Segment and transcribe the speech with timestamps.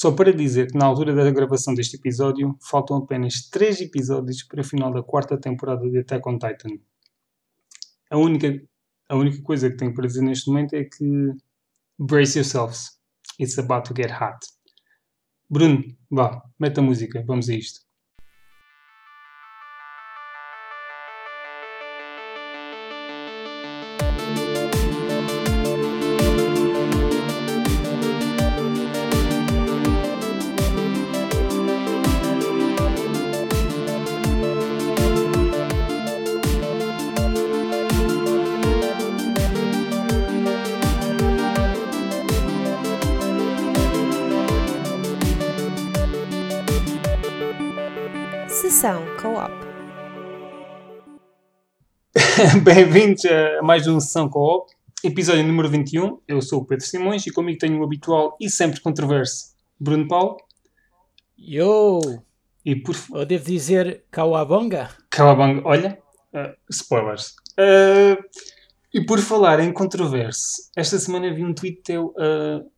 [0.00, 4.60] Só para dizer que na altura da gravação deste episódio faltam apenas 3 episódios para
[4.60, 6.78] o final da quarta temporada de Attack on Titan.
[8.08, 8.62] A única,
[9.08, 11.32] a única coisa que tenho para dizer neste momento é que
[11.98, 12.96] brace yourselves.
[13.40, 14.38] It's about to get hot.
[15.50, 17.87] Bruno, vá, mete a música, vamos a isto.
[52.68, 54.70] Bem-vindos a mais uma sessão Co-op,
[55.02, 56.20] episódio número 21.
[56.28, 60.36] Eu sou o Pedro Simões e comigo tenho o habitual e sempre controverso Bruno Paulo.
[61.38, 61.98] Yo!
[62.62, 64.90] E por Eu devo dizer Kawabonga?
[65.08, 65.98] Calabang, olha,
[66.34, 67.36] uh, spoilers.
[67.58, 68.22] Uh,
[68.92, 72.70] e por falar em controverso, esta semana vi um tweet teu, uh,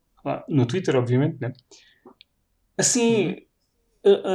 [0.47, 1.51] no Twitter, obviamente, né?
[2.77, 3.35] Assim,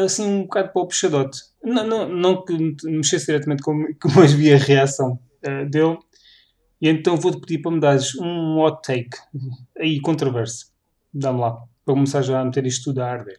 [0.02, 1.38] assim um bocado para o puxadote.
[1.64, 5.98] Não, não, não que me mexesse diretamente com, com mas vi a reação uh, dele.
[6.80, 9.16] E então vou-te pedir para me dares um hot take,
[9.78, 10.72] aí controverso.
[11.12, 11.52] Dá-me lá,
[11.84, 13.38] para começar já a meter isto tudo a arder.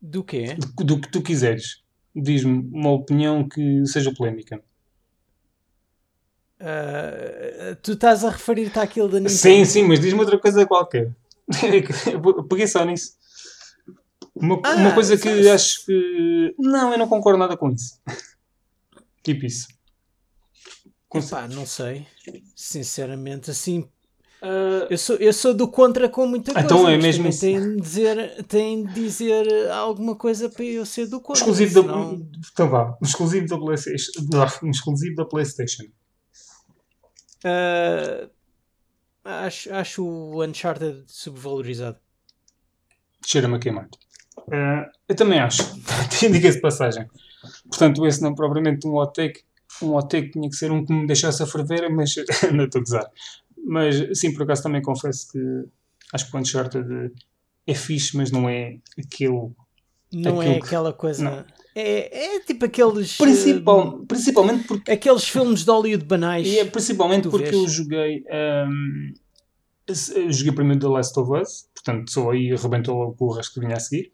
[0.00, 0.54] Do quê?
[0.76, 1.82] Do, do que tu quiseres.
[2.14, 4.62] Diz-me uma opinião que seja polémica.
[6.60, 9.38] Ah, tu estás a referir-te àquilo da Nintendo?
[9.38, 11.14] Sim, sim, mas diz-me outra coisa qualquer.
[12.48, 13.12] Peguei só nisso.
[14.34, 16.54] Uma, Ah, uma coisa que sabes- acho que.
[16.58, 18.00] Não, eu não concordo nada com isso.
[19.22, 19.68] Tipo isso.
[21.14, 22.06] Epá, não sei.
[22.54, 23.88] Sinceramente, assim,
[24.42, 26.64] Ah, eu sou, eu sou do contra com muita coisa.
[26.66, 27.40] Então é mesmo isso.
[27.40, 31.40] Tem de, dizer, tem de dizer alguma coisa para eu ser do contra.
[31.40, 31.80] exclusivo da.
[31.82, 32.96] senão- Então vá.
[33.02, 34.12] Exclusivo da PlayStation.
[34.70, 35.84] Exclusivo da PlayStation.
[37.44, 38.28] Ah,
[39.24, 41.98] acho, acho o Uncharted subvalorizado.
[43.26, 43.88] Cheira-me a queimar.
[44.52, 45.62] Ah, eu também acho.
[46.30, 47.08] De passagem.
[47.68, 49.42] Portanto, esse não é propriamente um hot take.
[49.82, 52.14] Um hot take tinha que ser um que me deixasse a ferver, mas
[52.54, 53.10] não estou a gozar.
[53.66, 55.38] Mas sim, por acaso também confesso que
[56.12, 56.86] acho que o Uncharted
[57.66, 59.50] é fixe, mas não é aquele.
[60.12, 61.22] Não é Aquilo que- aquela coisa.
[61.22, 61.44] não.
[61.74, 63.16] É, é tipo aqueles.
[63.16, 64.90] Principal, principalmente porque.
[64.90, 66.46] aqueles filmes de Hollywood banais.
[66.46, 67.54] E é principalmente porque vês.
[67.56, 68.24] eu joguei.
[68.30, 69.12] ahm,
[70.16, 73.60] eu joguei primeiro The Last of Us, portanto, só aí arrebentou logo o resto que
[73.60, 74.10] vinha a seguir.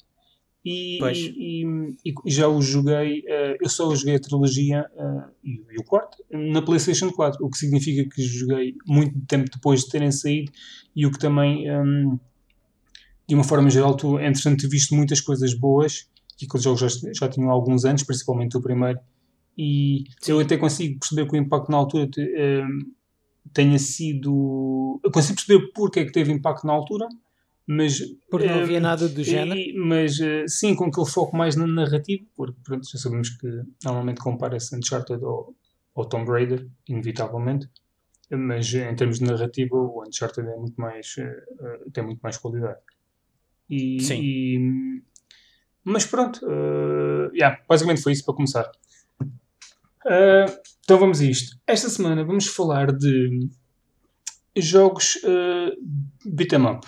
[0.64, 5.78] E, e- e- e já o joguei, eh, eu só joguei a trilogia eh, e,
[5.78, 10.10] o quarto na PlayStation 4, o que significa que joguei muito tempo depois de terem
[10.10, 10.50] saído
[10.96, 12.16] e o que também, ahm,
[13.28, 17.28] de uma forma geral, tu, entretanto, viste muitas coisas boas que aqueles jogos já, já
[17.28, 18.98] tinham alguns anos, principalmente o primeiro,
[19.56, 22.80] e eu até consigo perceber que o impacto na altura te- ahm,
[23.52, 25.00] tenha sido.
[25.04, 27.06] Eu consigo perceber porque é que teve impacto na altura,
[27.66, 27.98] mas
[28.30, 29.58] Porque não eh, havia nada do género.
[29.58, 33.46] e- mas eh, sim, com aquele foco mais na narrativa, porque pronto, já sabemos que
[33.84, 35.54] normalmente compara-se Uncharted ao,
[35.94, 37.68] ao Tomb Raider, inevitavelmente,
[38.30, 41.44] mas eh, em termos de narrativa, o Uncharted é muito mais, eh,
[41.92, 42.78] tem muito mais qualidade.
[43.70, 44.20] E, Sim.
[44.22, 45.02] e-
[45.84, 48.70] mas pronto, eh, yeah, basicamente foi isso para começar.
[50.06, 50.44] Eh,
[50.84, 51.56] então vamos a isto.
[51.66, 53.48] Esta semana vamos falar de
[54.56, 55.74] jogos uh,
[56.26, 56.86] beat 'em up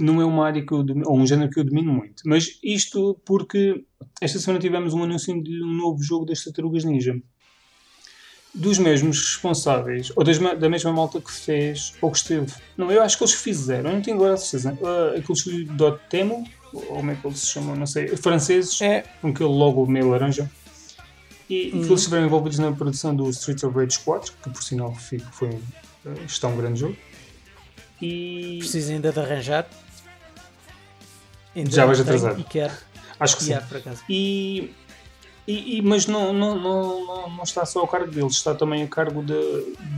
[0.00, 2.22] não é uma área que eu domino, ou um género que eu domino muito.
[2.26, 3.84] Mas isto porque
[4.20, 7.20] esta semana tivemos um anúncio de um novo jogo das Tartarugas Ninja.
[8.52, 12.52] Dos mesmos responsáveis, ou das da mesma malta que fez, ou que esteve.
[12.76, 14.72] Não, eu acho que eles fizeram, eu não tenho agora a certeza.
[14.80, 19.02] Uh, aquele estúdio Dotemu, ou como é que eles se chamam, não sei, franceses, É,
[19.20, 20.50] com aquele logo meio laranja.
[21.48, 21.84] E, e que Hum.
[21.84, 25.48] eles estiveram envolvidos na produção do Streets of Rage 4, que por sinal foi, foi,
[25.50, 26.96] uh, está um grande jogo.
[28.02, 29.68] E preciso ainda de arranjar.
[31.68, 32.40] Já vais atrasado.
[32.40, 32.72] E quero.
[33.18, 33.50] acho que sim.
[33.50, 34.02] Yeah, por acaso.
[34.08, 34.70] E,
[35.46, 38.86] e- e- mas não, não, não, não, está só a cargo deles, está também a
[38.86, 39.34] cargo da,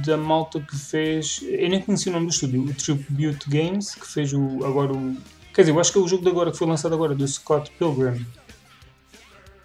[0.07, 1.41] da malta que fez.
[1.43, 5.17] Eu nem conheci o nome do estúdio, o Tribute Games, que fez o, agora o.
[5.55, 7.27] Quer dizer, eu acho que é o jogo de agora que foi lançado agora, do
[7.29, 8.27] Scott Pilgrim.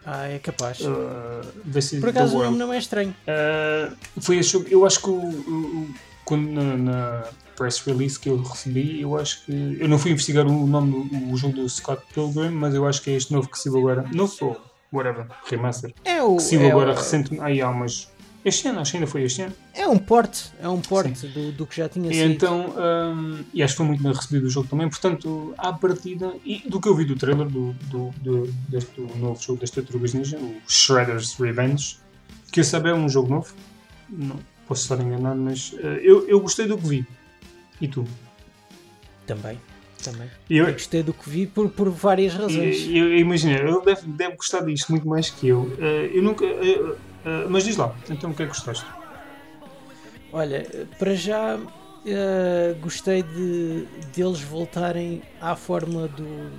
[0.05, 0.79] Ah, é capaz.
[0.81, 3.13] Uh, por acaso o nome não é estranho.
[3.27, 5.89] Uh, foi esse jogo, eu acho que o-
[6.27, 7.23] quando na, na
[7.55, 9.77] press release que eu recebi, eu acho que.
[9.79, 13.01] Eu não fui investigar o nome do o jogo do Scott Pilgrim, mas eu acho
[13.01, 14.05] que é este novo que saiu agora.
[14.13, 15.93] Novo ou whatever, remaster.
[16.03, 16.35] É o.
[16.35, 17.43] que saiu é agora o- recentemente.
[17.43, 18.09] Aí há umas.
[18.45, 19.53] Este ano, acho que ainda foi este ano.
[19.73, 22.31] É um porte, é um porte do, do que já tinha E sido.
[22.31, 22.73] então,
[23.13, 26.59] hum, e acho que foi muito bem recebido o jogo também, portanto, à partida, e
[26.69, 30.13] do que eu vi do trailer do, do, do- deste do novo jogo das Tartarugas
[30.13, 31.97] Ninja, o Shredder's Revenge,
[32.51, 33.53] que eu saber é um jogo novo,
[34.09, 37.05] não posso estar enganado, mas eh, eu, eu gostei do que vi.
[37.81, 38.05] E tu?
[39.25, 39.59] Também,
[40.03, 40.29] também.
[40.49, 42.87] Eu, Eu gostei do que vi por, por várias razões.
[42.87, 45.71] eu, eu imagino, ele deve, deve gostar disto muito mais que eu.
[45.79, 46.45] Eh, eu nunca.
[46.45, 46.95] eh,
[47.49, 48.85] mas diz lá, então o que é que gostaste?
[50.31, 51.59] Olha, para já
[52.81, 53.85] gostei de
[54.15, 56.49] deles voltarem à fórmula do,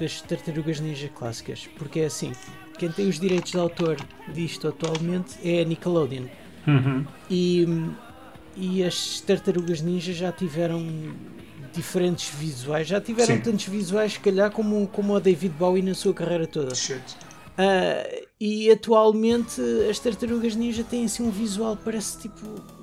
[0.00, 2.32] das tartarugas ninja clássicas, porque é assim,
[2.78, 3.96] quem tem os direitos de autor
[4.32, 6.24] disto atualmente é a Nickelodeon.
[6.66, 7.04] Uhum.
[7.30, 7.66] E,
[8.56, 10.84] e as tartarugas ninja já tiveram
[11.72, 13.40] diferentes visuais, já tiveram Sim.
[13.40, 16.74] tantos visuais, se calhar, como, como o David Bowie na sua carreira toda.
[17.58, 19.60] Ah, e atualmente
[19.90, 22.75] as tartarugas ninja têm assim um visual, parece tipo.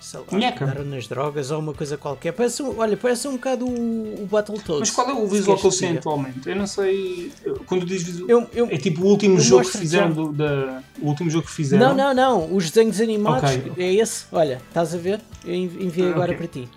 [0.00, 0.64] Sei lá, Nheca.
[0.64, 2.32] andaram nas drogas ou uma coisa qualquer.
[2.32, 4.80] Parece, um- olha, parece um bocado o, o Battletoads.
[4.80, 5.98] Mas qual é o visual que sei diga.
[6.00, 6.48] atualmente?
[6.48, 7.32] Eu não sei.
[7.66, 8.28] Quando diz visual.
[8.30, 11.52] Eu, eu, É tipo o último jogo que fizeram do, da, o último jogo que
[11.52, 11.94] fizeram.
[11.94, 12.54] não, não, não.
[12.56, 13.72] Os desenhos animados Ok.
[13.76, 14.24] é esse.
[14.30, 15.20] Olha, estás a ver?
[15.44, 16.36] Eu envi- enviei Ah, agora ok.
[16.36, 16.68] para ti.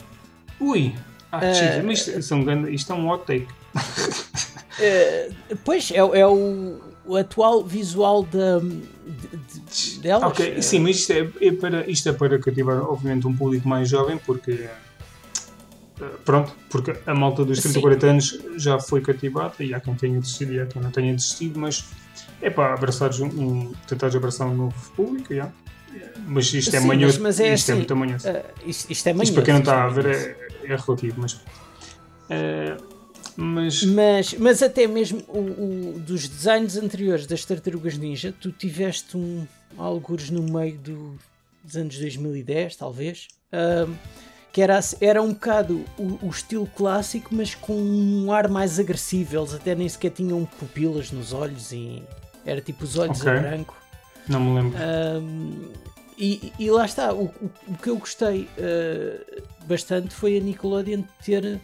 [0.59, 0.95] Ui!
[1.31, 3.47] Ah, Jesus, mas isto, isto é um isto é um hot take.
[4.79, 5.29] Eh,
[5.63, 6.79] pois, é, é o,
[7.11, 10.23] o atual visual da, de, de- delas.
[10.31, 13.89] Ok, sim, mas isto é, é para, isto é para cativar, obviamente, um público mais
[13.89, 14.51] jovem, porque.
[14.51, 17.81] eh, Pronto, porque a malta dos 30, Sim.
[17.81, 21.13] 40 anos já foi cativada e há quem tenha desistido e há quem não tenha
[21.13, 21.83] desistido, mas
[22.41, 25.51] é para abraçares um, um, tentares abraçar um novo público, já.
[26.25, 28.27] mas isto é Sim, manhoso, mas- mas é isto é assim, muito manhoso.
[28.29, 30.25] eh, isto, isto é Isto manhoso, para quem não isto está é a ver manhoso.
[30.29, 31.39] é, é relativo, mas.
[32.29, 32.77] eh,
[33.43, 33.83] mas.
[33.83, 35.39] Mas, mas até mesmo o,
[35.95, 39.45] o- dos designs anteriores das Tartarugas Ninja, tu tiveste um
[39.77, 41.17] algures no meio do-
[41.63, 43.27] dos anos 2010, talvez,
[44.51, 49.37] que era, era um bocado o, o estilo clássico, mas com um ar mais agressivo.
[49.37, 52.03] Eles até nem sequer tinham pupilas nos olhos e
[52.45, 53.31] era tipo os olhos Ok.
[53.31, 53.77] a branco.
[54.27, 54.77] Não me lembro.
[55.21, 55.69] Um,
[56.17, 61.03] e, e lá está, o, o- o que eu gostei uh, bastante foi a Nickelodeon
[61.23, 61.59] ter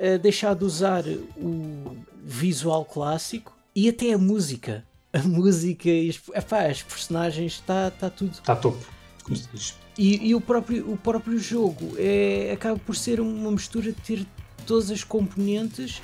[0.00, 1.04] uh, deixado de usar
[1.36, 4.84] o visual clássico e até a música.
[5.12, 8.32] A música e as, epá, as personagens, está tá tudo.
[8.32, 8.78] Está topo,
[9.24, 9.74] como se diz.
[9.98, 14.26] E, e o, próprio, o próprio jogo é, acaba por ser uma mistura de ter
[14.66, 16.00] todas as componentes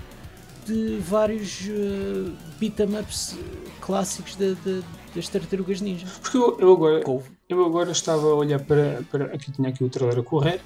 [0.67, 3.37] de vários uh, beat-em ups
[3.81, 4.83] clássicos da- da-
[5.15, 6.07] das tartarugas ninja.
[6.21, 7.03] Porque eu, eu agora.
[7.03, 7.31] Couve.
[7.49, 9.27] Eu agora estava a olhar para, para.
[9.27, 10.61] Aqui tinha aqui o trailer a correr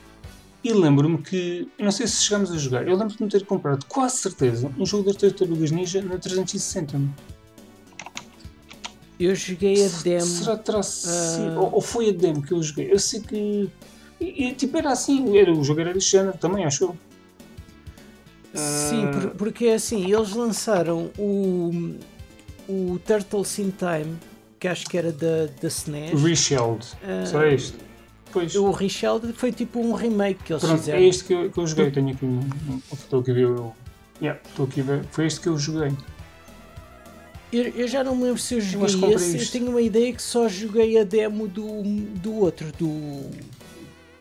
[0.62, 1.68] e lembro-me que.
[1.78, 2.86] Não sei se chegámos a jogar.
[2.86, 7.00] Eu lembro-me de ter comprado, quase certeza, um jogo das Tartarugas Ninja na 360.
[9.18, 10.24] Eu joguei a demo.
[10.26, 11.10] Será que terá sido?
[11.58, 11.60] Ah.
[11.60, 12.90] Ou, ou foi a demo que eu joguei?
[12.90, 13.68] Eu sei que.
[14.20, 15.36] E, e, tipo, era assim.
[15.36, 16.96] Era, o jogo era deste género também, acho eu.
[18.54, 19.10] Sim, Ah.
[19.12, 21.94] por- porque é assim, eles lançaram o,
[22.68, 24.16] o Turtles in Time,
[24.58, 26.20] que acho que era da, da SNES.
[26.22, 26.86] Reshelled.
[27.04, 27.26] Ah.
[27.26, 27.76] Será este?
[28.32, 28.54] Pois.
[28.54, 30.98] O Richeld foi tipo um remake que eles Pronto, fizeram.
[31.00, 31.90] é este que eu, que eu joguei.
[31.90, 32.24] Tenho aqui.
[32.24, 32.48] um-
[32.92, 33.46] Estou aqui a ver.
[33.46, 33.72] o-
[34.22, 35.04] Yeah, estou aqui a ver.
[35.10, 35.92] Foi este que eu joguei.
[37.52, 39.30] Eu, eu já não me lembro se eu joguei esse.
[39.36, 39.52] Eu isto.
[39.52, 41.82] tenho uma ideia que só joguei a demo do,
[42.20, 43.28] do outro, do.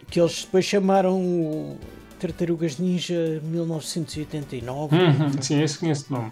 [0.10, 1.78] que eles depois chamaram o
[2.20, 4.96] Tartarugas Ninja 1989.
[4.96, 6.32] Uhum, sim, esse conheço de nome.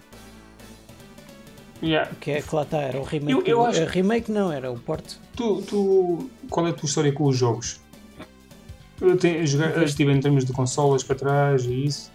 [1.82, 2.12] Yeah.
[2.20, 3.32] Que é que lá está, era o remake.
[3.32, 5.18] Eu- eu acho- eh, remake não, era o porte.
[5.36, 7.80] Tu, tu, qual é a tua história com os jogos?
[9.00, 12.12] Eu, tenho, eu joguei, eu estive em termos de consolas para trás e isso.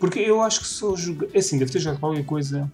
[0.00, 1.28] Porque eu acho que só joguei.
[1.32, 2.68] é Assim, deve ter jogado qualquer coisa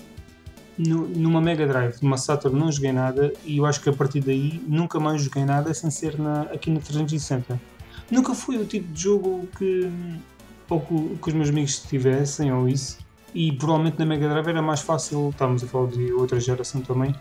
[0.79, 4.21] no- numa Mega Drive, numa Saturn, não joguei nada e eu acho que a partir
[4.21, 7.61] daí nunca mais joguei nada sem ser na, aqui na 360.
[8.11, 9.89] Nunca foi o tipo de jogo que,
[10.69, 12.99] ou que, que os meus amigos tivessem ou isso.
[13.35, 17.15] E provavelmente na Mega Drive era mais fácil, estávamos a falar de outra geração também,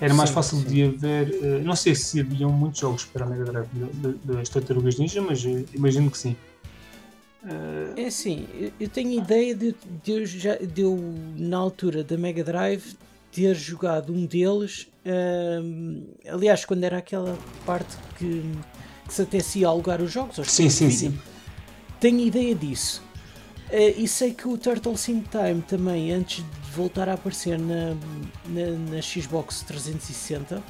[0.00, 0.64] era mais Sim, fácil sim.
[0.68, 1.28] de haver.
[1.42, 3.68] eh, não sei se haviam muitos jogos para a Mega Drive
[4.24, 6.36] das Tartarugas Ninja, mas eh, imagino que sim.
[7.96, 8.46] É assim,
[8.80, 10.98] eu- tenho ideia de, de eu, já, de eu,
[11.36, 12.96] na altura da Mega Drive,
[13.32, 14.88] ter jogado um deles.
[15.06, 18.42] ahm, aliás, quando era aquela parte que,
[19.06, 20.38] que se até se ia alugar os jogos.
[20.38, 21.12] aos sim, sim, vídeo.
[21.12, 21.18] sim.
[22.00, 23.02] Tenho ideia disso.
[23.70, 27.94] Eh, e sei que o Turtles in Time também, antes de voltar a aparecer na,
[28.46, 30.62] na, na Xbox 360,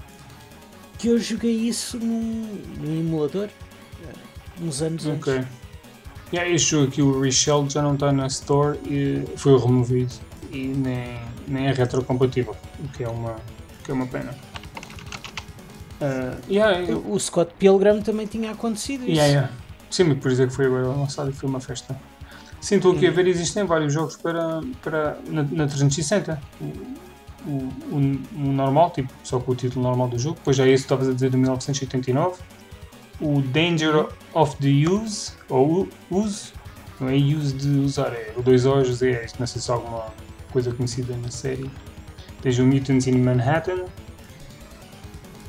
[0.98, 3.48] que eu joguei isso num, num emulador,
[4.02, 4.12] eh,
[4.60, 5.32] uns anos Ok.
[5.32, 5.48] antes.
[6.32, 10.12] Yeah, este jogo aqui, o Reshelled, já não está na Store e foi removido
[10.50, 13.36] e nem, nem é retrocompatível, o que é uma,
[13.84, 14.34] que é uma pena.
[16.00, 19.12] Uh, yeah, eu, O Scott Pilgrim também tinha acontecido isso.
[19.12, 19.52] yeah, yeah.
[19.90, 21.98] Sim, mas por isso é que foi agora lançado e foi uma festa.
[22.60, 26.40] Sim, estou aqui a ver, existem vários jogos para, para, na, na 360.
[26.60, 26.64] O,
[27.46, 30.36] o, o, normal, tipo, só com o título normal do jogo.
[30.36, 32.40] Depois já esse estavas a dizer de 1989.
[33.20, 36.52] O Danger of the Use, ou Use,
[37.00, 39.74] não é Use de usar, é o dois O's, é isto, não sei se há
[39.74, 40.06] alguma
[40.52, 41.70] coisa conhecida na série.
[42.42, 43.84] Tens o Mutants in Manhattan.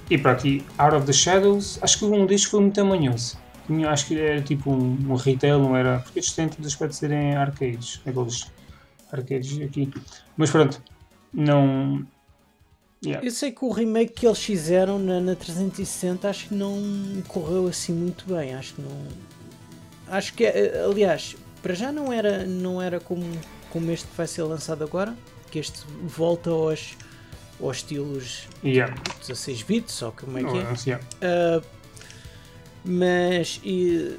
[0.09, 3.37] E para aqui, Out of the Shadows, acho que um destes foi muito amanhoso.
[3.73, 5.99] Tinha- Acho que era tipo um, um retail, não era.
[5.99, 8.47] Porque estes têm todo o aspecto de serem arcades, aqueles
[9.11, 9.91] arcades aqui.
[10.35, 10.81] Mas pronto,
[11.33, 12.05] não.
[13.05, 13.25] Yeah.
[13.25, 16.77] Eu sei que o remake que eles fizeram na, na 360 acho que não
[17.27, 18.53] correu assim muito bem.
[18.55, 19.07] Acho que não.
[20.07, 23.23] Acho que, eh, aliás, para já não era, não era como,
[23.69, 25.15] como este que vai ser lançado agora,
[25.51, 26.97] que este volta aos,
[27.61, 28.93] aos estilos Yeah.
[29.21, 30.75] 16 bits, ou como é que é.
[30.75, 31.07] sei, yeah.
[31.21, 31.61] Ah,
[32.89, 34.17] mas, e,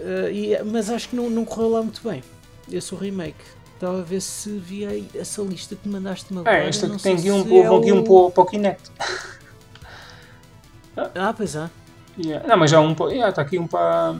[0.00, 2.22] ah, e- mas acho que não, não correu lá muito bem.
[2.70, 3.42] Esse o remake.
[3.74, 6.64] Estava a ver se via aí essa lista que mandaste-me agora.
[6.64, 8.90] É, este não aqui tem um, pouco é um o- para, o- para o Kinect.
[10.96, 11.70] Ah, pois é.
[12.18, 12.46] Yeah.
[12.46, 13.06] Não, mas já um para.
[13.10, 14.14] Yeah, está aqui um para,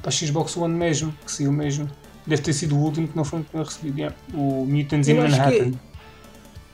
[0.00, 1.88] para a Xbox One mesmo, que saiu mesmo.
[2.26, 3.98] Deve ter sido o último que não foi recebido.
[3.98, 4.16] yeah.
[4.34, 5.78] O Mutants in Eu acho que- Manhattan.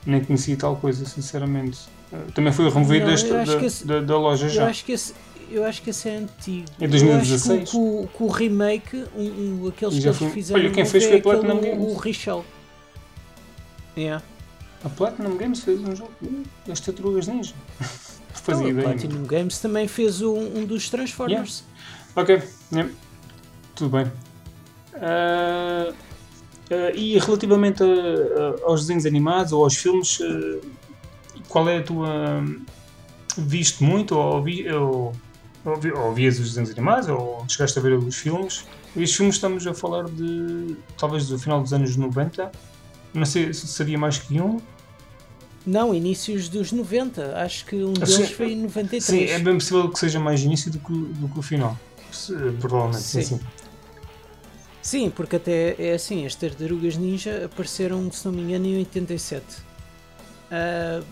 [0.06, 1.80] Nem conheci tal coisa, sinceramente.
[2.12, 4.66] Uh, Também foi removido Não, desta- eu da, que esse- da, da loja Eu já.
[4.68, 5.14] acho que esse,
[5.52, 6.66] eu acho que esse é antigo.
[6.80, 7.46] É 2016.
[7.58, 10.60] Eu acho que, o- que o- remake, um, um, aqueles que eles foi- fizeram.
[10.60, 11.92] olha, quem fez é foi a aquele, Platinum o- Games.
[11.92, 12.44] O Richel.
[13.96, 14.24] Yeah.
[14.84, 16.10] A Platinum Games fez um jogo
[16.66, 17.54] das Tartarugas Ninja.
[18.34, 18.88] Então, Fazia a ideia.
[18.88, 21.62] Platinum Games também fez um, um dos Transformers.
[22.16, 22.42] Ok,
[22.72, 22.90] yeah.
[23.76, 24.10] tudo bem.
[24.96, 25.92] Ah,
[26.70, 30.66] ah, e relativamente a- a- aos desenhos animados ou aos filmes, ah,
[31.48, 32.44] qual é a tua.
[33.36, 34.42] Viste muito ou,
[34.80, 35.12] ou,
[35.64, 38.64] ou, vi- ou vias os desenhos animados ou chegaste a ver os filmes?
[38.96, 42.50] Estes filmes estamos a falar de talvez do final dos anos 90.
[43.14, 44.60] Não sei se seria mais que um.
[45.64, 47.36] Não, inícios dos 90.
[47.38, 48.34] Acho que um Ah, deles sim.
[48.34, 49.02] foi em 93.
[49.04, 51.78] Sim, é bem possível que seja mais início do que, do que o final.
[52.60, 53.22] Provavelmente, sim.
[53.22, 53.40] Sim.
[54.82, 55.10] sim.
[55.10, 59.44] Porque até é assim, as tartarugas ninja apareceram, se não me engano, em 87.
[60.50, 61.02] Ah,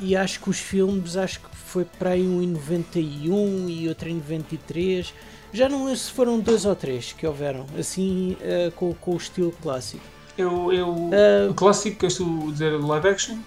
[0.00, 4.08] e acho que os filmes, acho que foi para aí um em 91 e outro
[4.08, 5.12] em 93.
[5.52, 9.16] Já não lembro se foram dois ou três que houveram, assim, ah, com, com o
[9.16, 10.04] estilo clássico.
[10.36, 13.38] Eu, eu, Ah, o clássico, queres tu dizer live action?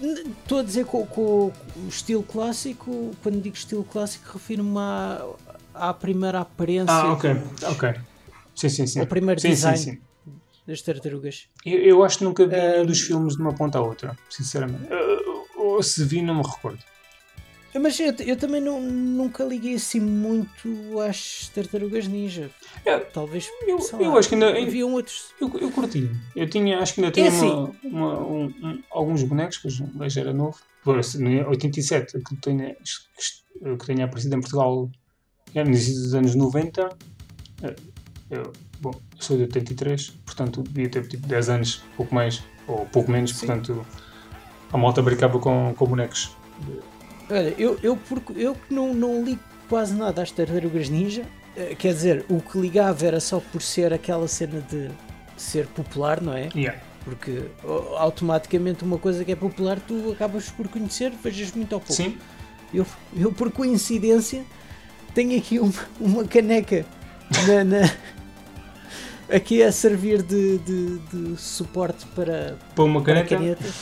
[0.00, 5.24] n- Estou a dizer com, com o estilo clássico, quando digo estilo clássico, refiro-me à,
[5.74, 7.94] à primeira aparência, Ah, ok, dos- ok.
[8.54, 9.00] Sim, sim, sim.
[9.00, 9.98] ao primeiro sim, design sim, sim.
[10.66, 11.48] Das tartarugas.
[11.64, 14.16] Eu, eu acho que nunca vi Ah, nenhum dos filmes de uma ponta à outra,
[14.30, 14.86] sinceramente.
[14.90, 16.78] Ah, Ou se vi, não me recordo.
[17.80, 22.48] Mas eu, eu também não, nunca liguei assim muito às tartarugas ninja.
[22.84, 23.48] É, Talvez.
[23.66, 25.34] eu- eu acho que ainda- Haviam outros.
[25.40, 26.08] Eu, eu curti.
[26.36, 27.48] Eu tinha, acho que ainda tinha É assim.
[27.50, 30.56] uma- uma- um- um- alguns bonecos, pois o gajo era novo.
[30.84, 34.88] Pois, no 87, que tenha, que tenha aparecido em Portugal
[35.52, 36.88] é, no início dos anos 90.
[37.62, 37.74] eh,
[38.30, 38.52] Eu,
[38.84, 43.10] bom, eu sou de 83, portanto devia ter tipo 10 anos, pouco mais, ou pouco
[43.10, 43.46] menos, Sim.
[43.46, 43.86] portanto
[44.72, 46.36] a malta brincava com, com bonecos.
[47.30, 51.22] Olha, eu, eu, porque, eu que não, não ligo quase nada às tartarugas ninja.
[51.56, 54.90] eh, Quer dizer, o que ligava era só por ser aquela cena de
[55.36, 56.48] ser popular, não é?
[56.54, 56.78] Yeah.
[57.04, 57.44] Porque
[57.96, 61.94] automaticamente uma coisa que é popular tu acabas por conhecer, vejas muito ao pouco.
[61.94, 62.16] Sim,
[62.72, 62.86] Eu,
[63.16, 64.44] eu por coincidência
[65.14, 66.84] tenho aqui uma, uma caneca
[67.46, 67.90] na, na-
[69.32, 73.36] aqui a servir de, de- de suporte para, para uma para caneta.
[73.36, 73.74] canetas.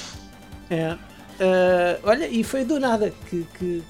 [0.71, 0.97] É.
[1.41, 3.83] Ah, olha, e foi do nada que, que-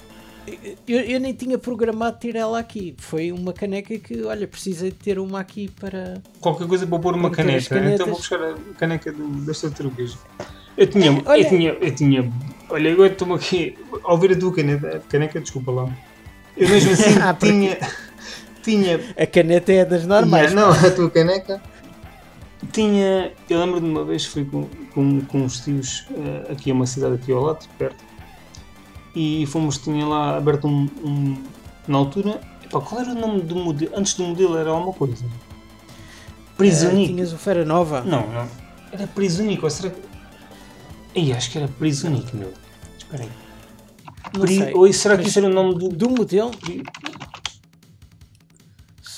[0.87, 2.93] eu, eu nem tinha programado ter ela aqui.
[2.97, 6.21] Foi uma caneca que, olha, precisei de ter uma aqui para.
[6.41, 7.77] qualquer coisa para pôr uma Para caneta.
[7.79, 10.17] Então vou buscar a caneca do, das tartarugas.
[10.75, 12.33] Eu tinha, Olha- eu tinha, eu tinha.
[12.69, 13.77] Olha, agora estou aqui.
[14.03, 15.89] Ao ver a tua caneta, caneca, desculpa lá.
[16.57, 17.77] Eu mesmo assim Ah, porque-
[18.63, 18.99] tinha.
[19.17, 20.53] A caneta é das normais.
[20.53, 21.61] não, a tua caneca.
[22.71, 23.31] Tinha.
[23.49, 26.85] Eu lembro de uma vez fui com, com, com uns tios eh, aqui a uma
[26.87, 28.03] cidade aqui ao lado, perto.
[29.15, 30.89] E fomos, tinha lá aberto um.
[31.03, 31.43] um-
[31.87, 32.39] na altura.
[32.63, 33.91] Epá, qual era o nome do modelo?
[33.95, 35.25] Antes do modelo era alguma coisa.
[35.25, 37.07] Ah, Prisonic.
[37.13, 38.01] tinhas o Fera Nova.
[38.01, 38.47] Não, não.
[38.91, 39.99] Era Prisonic, ou será que.
[41.19, 42.53] Ih, acho que era Prisonic, meu.
[42.97, 43.29] Espera aí.
[44.33, 44.73] Não Pri- sei.
[44.73, 45.89] Ou será que isso era o nome do.
[45.89, 46.51] Do modelo,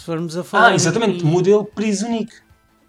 [0.05, 0.67] formos a falar.
[0.69, 2.31] Ah, exatamente, em- modelo Prisonic.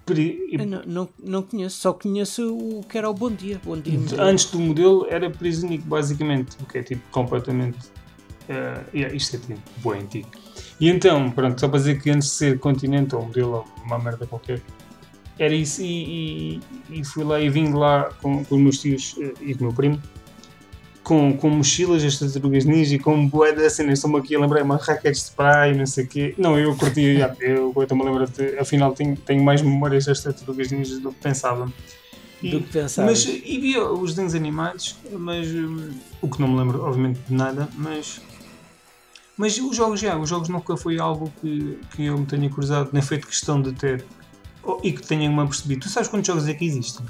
[0.04, 3.60] pri- não, não, não conheço, só conheço o que era o Bom Dia.
[3.64, 3.98] Bom Dia.
[3.98, 4.22] modelo.
[4.22, 7.78] antes do modelo era prisonico, basicamente, o que é tipo completamente.
[8.48, 10.28] eh, yeah, isto é tipo bem antigo.
[10.78, 13.98] E então, pronto, só para dizer que antes de ser Continental, o modelo, ou uma
[13.98, 14.62] merda qualquer,
[15.38, 15.82] era isso.
[15.82, 19.54] E, e, e fui lá e vim lá com, com os meus tios eh, e
[19.54, 20.00] com o meu primo.
[21.06, 23.90] Com, com mochilas, as tartarugas ninja e com bué da cena.
[23.90, 26.34] Eu Estou-me aqui a lembrar uma raquetes de praia não sei o quê.
[26.36, 30.20] Não, eu curti, já, eu estou-me a lembrar, de, afinal tenho, tenho mais memórias das
[30.20, 31.72] tartarugas ninjas do que pensava.
[32.42, 33.06] E- Do que pensava.
[33.08, 37.32] mas e via os desenhos animados, mas hum, o que não me lembro, obviamente, de
[37.34, 38.20] nada, mas.
[39.36, 42.90] Mas os jogos já, os jogos nunca foi algo que, que eu me tenha cruzado,
[42.92, 44.04] nem feito questão de ter.
[44.82, 45.82] E que tenha me percebido.
[45.82, 47.06] Tu sabes quantos jogos é que existem?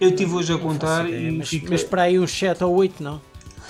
[0.00, 1.66] Eu estive hoje a contar ideia, e mas, fica.
[1.70, 3.20] mas para aí uns 7 ou 8, não?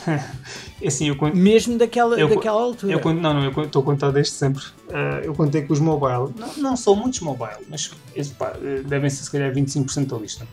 [0.85, 1.37] Assim, eu conto.
[1.37, 2.93] Mesmo daquela, Eu- daquela altura.
[2.93, 4.63] Eu conto, não, não, eu estou a contar desde sempre.
[4.93, 6.35] Ah, eu contei com os mobile.
[6.39, 7.91] Não, não são muitos mobile, mas
[8.39, 10.47] pá, eh, devem ser se calhar 25% da lista.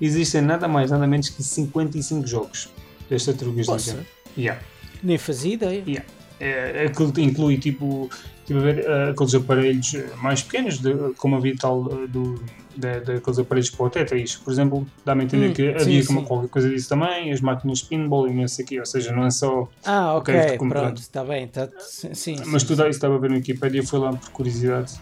[0.00, 2.68] Existem nada mais, nada menos que 55 jogos
[3.08, 3.92] desta Poça.
[3.92, 4.06] ninja.
[4.36, 4.62] Yeah.
[5.02, 5.82] Nem fazia ideia.
[5.86, 6.04] Yeah.
[6.38, 8.08] É, aquilo inclui tipo,
[8.50, 12.34] tipo a ver, ah, aqueles aparelhos eh, mais pequenos, de, como havia tal ah, do,
[12.76, 16.02] da- daqueles aparelhos para o Tetris, por exemplo, dá-me a entender Hum, que sim, havia
[16.02, 16.06] sim.
[16.08, 18.86] como qualquer coisa disso também, as máquinas de pinball e não sei o quê, ou
[18.86, 21.46] seja, não é só Ah, ok, pronto, está bem.
[21.46, 24.30] Tá, sim, sim, Mas sim, tudo isso estava a ver no Wikipedia, fui lá por
[24.30, 24.92] curiosidade.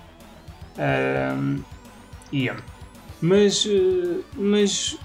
[0.76, 1.62] Ahm,
[2.32, 2.62] e yeah.
[3.20, 4.96] Mas, eh, mas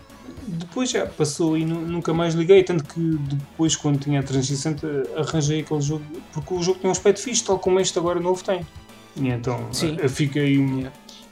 [0.47, 2.63] depois já passou e nu- nunca mais liguei.
[2.63, 6.03] Tanto que depois, quando tinha a 360, arranjei aquele jogo.
[6.31, 8.65] Porque o jogo tem um aspecto fixe, tal como este agora novo tem.
[9.15, 9.97] E então Sim.
[10.01, 10.57] eu fiquei.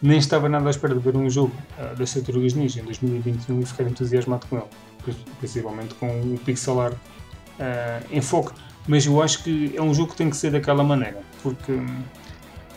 [0.01, 3.59] Nem estava nada à espera de ver um jogo uh, das Tartarugas Ninja em 2021
[3.61, 4.65] e ficar entusiasmado com ele.
[5.03, 8.53] Pri- Principalmente com o pixel art uh, em foco.
[8.87, 11.21] Mas eu acho que é um jogo que tem que ser daquela maneira.
[11.43, 11.71] Porque.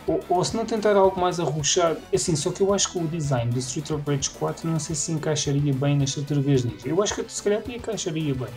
[0.07, 1.99] Ou, ou se não tentar algo mais arrochado.
[2.13, 4.95] Assim, só que eu acho que o design do Street of Rage 4 não sei
[4.95, 6.87] se encaixaria bem nas Tartarugas Ninja.
[6.87, 8.47] Eu acho que se calhar encaixaria bem.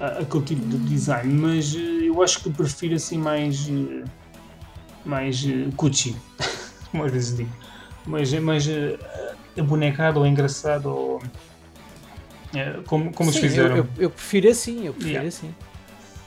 [0.00, 1.32] ah, aquele tipo de design.
[1.34, 1.78] Mas eh,
[2.08, 3.68] eu acho que prefiro assim mais.
[3.68, 4.04] eh,
[5.04, 6.16] mais uh, cuchi.
[6.90, 7.50] Como às vezes digo.
[8.06, 8.98] Mas é mais eh,
[9.58, 11.22] abonecado ou engraçado ou.
[12.54, 13.76] eh, como como Sim, fizeram.
[13.76, 15.28] Eu, eu, eu prefiro assim, eu prefiro Yeah.
[15.28, 15.54] assim.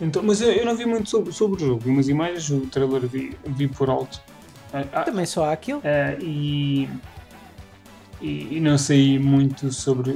[0.01, 1.82] Então, mas eu, eu não vi muito sobre, sobre o jogo.
[1.82, 4.21] Vi umas imagens, o trailer vi, vi por alto.
[4.73, 5.82] Ah, ah, Também só há aquilo.
[5.84, 6.89] ah, e,
[8.21, 10.13] e, e não sei muito sobre.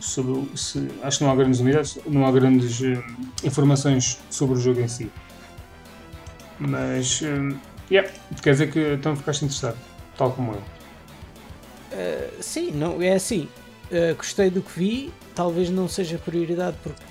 [0.00, 3.02] sobre se, acho que não há grandes unidades, não há grandes eh,
[3.44, 5.10] informações sobre o jogo em si.
[6.58, 7.20] Mas.
[7.22, 7.56] eh,
[7.90, 8.10] yeah,
[8.42, 9.76] quer dizer que então ficaste interessado,
[10.16, 10.62] tal como eu.
[11.92, 13.48] Uh, sim, não, é assim.
[13.90, 17.02] Uh, gostei do que vi, talvez não seja prioridade porque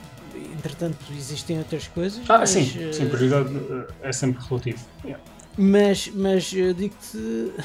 [0.53, 2.21] entretanto existem outras coisas.
[2.29, 4.79] Ah, mas, sim, uh, sim, prioridade eh, é sempre relativo.
[5.03, 5.23] Yeah.
[5.57, 7.17] Mas, mas eu digo-te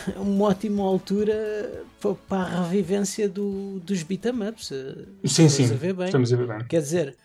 [0.18, 4.70] uma ótima altura pa- para a revivência do, dos beat'em ups.
[4.70, 6.06] uh, Sim, sim, a ver bem.
[6.06, 6.58] estamos a ver bem.
[6.66, 7.16] Quer dizer,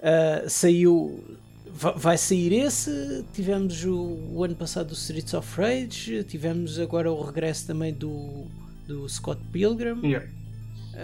[0.00, 1.22] uh, saiu.
[1.66, 3.24] va- Vai sair esse.
[3.34, 3.96] Tivemos o,
[4.32, 6.22] o ano passado o Streets of Rage.
[6.24, 8.44] Tivemos agora o regresso também do,
[8.86, 10.00] do Scott Pilgrim.
[10.06, 10.26] Yeah.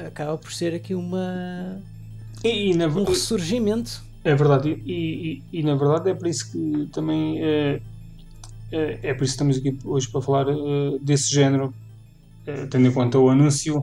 [0.06, 1.82] Acaba por ser aqui uma,
[2.44, 4.02] E, e na, um ressurgimento.
[4.24, 7.80] É verdade, e, e- e na verdade é por isso que também é,
[8.70, 11.74] é, é por isso que estamos aqui hoje para falar eh, desse género,
[12.70, 13.82] tendo em conta o anúncio.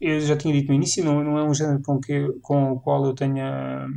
[0.00, 2.80] Eu já tinha dito no início, não, não é um género com, que, com o
[2.80, 3.88] qual eu tenha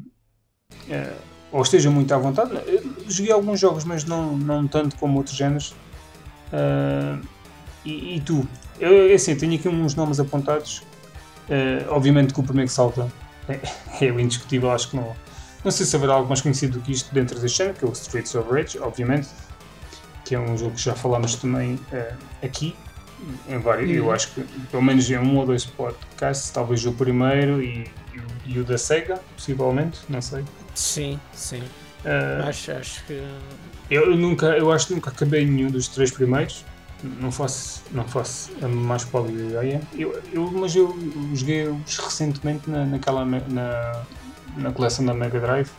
[1.51, 2.51] ou esteja muito à vontade.
[2.65, 5.73] Eu joguei alguns jogos, mas não, não tanto como outros géneros.
[7.85, 8.45] E, e tu?
[8.79, 10.83] Eu, assim, tenho aqui uns nomes apontados.
[11.89, 13.07] Obviamente que o primeiro que salta
[13.49, 15.15] é, é o indiscutível, acho que não.
[15.63, 17.87] Não sei se haverá algo mais conhecido do que isto dentro deste género, que é
[17.87, 19.27] o Streets of Rage, obviamente,
[20.23, 22.75] que é um jogo que já falámos também eh, aqui,
[23.49, 24.11] em vários, eu Uhum.
[24.11, 28.23] acho que pelo menos em um ou dois podcasts, talvez o primeiro e, e o-
[28.57, 30.43] e o da SEGA, possivelmente, não sei.
[30.75, 31.63] Sim, sim.
[32.05, 33.21] Eh, Acho, acho que.
[33.89, 36.63] eu nunca, eu acho que nunca acabei nenhum dos três primeiros.
[37.03, 39.81] Não faço, não faço a mais pálida ideia.
[39.93, 40.97] Eu, eu, mas eu
[41.33, 44.03] joguei-os recentemente na, naquela, na,
[44.57, 45.69] na coleção da Mega Drive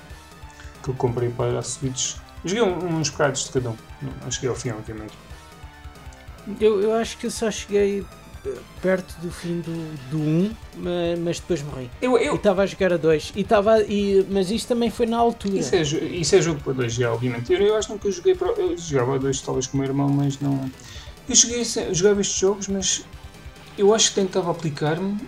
[0.83, 2.15] que eu comprei para a Switch.
[2.45, 3.77] Joguei um- uns bocados de cada um.
[4.23, 5.13] Não, cheguei ao fim, obviamente.
[6.61, 8.05] Eu, eu acho que eu só cheguei
[8.81, 10.91] perto do fim do, do 1, ma-
[11.23, 11.91] mas depois morri.
[12.01, 13.33] Eu, eu, estava a jogar a 2.
[13.37, 13.45] E
[13.89, 15.59] e, mas isto também foi na altura.
[15.59, 17.53] isso, é, isso é jogo para dois, já, obviamente.
[17.53, 18.49] Eu, eu acho que nunca joguei para.
[18.53, 20.71] Eu jogava a dois, talvez com o meu irmão, mas não.
[21.29, 21.63] Eu cheguei
[21.93, 23.05] jogava estes jogos, mas
[23.77, 25.19] eu acho que tentava aplicar-me,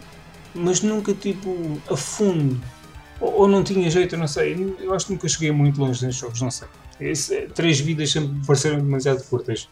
[0.54, 2.60] mas nunca tipo a fundo.
[3.20, 4.74] Ou, ou não tinha jeito, eu não sei.
[4.80, 6.68] Eu acho que nunca cheguei muito longe nestes jogos, não sei.
[6.98, 9.68] Esse, três vidas sempre me pareceram demasiado curtas.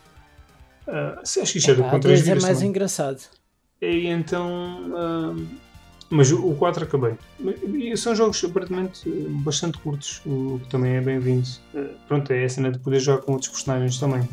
[0.87, 2.71] Uh, acho que isto é do Ah, com 3 2 é vidas mais também.
[2.71, 3.21] engraçado.
[3.81, 4.93] E então.
[4.97, 5.35] ah,
[6.11, 7.15] mas o o 4 acabei.
[7.75, 9.09] E são jogos aparentemente
[9.45, 11.47] bastante curtos, o que também é bem-vindo.
[11.75, 14.27] Eh, Pronto, é a cena de poder jogar com outros personagens também.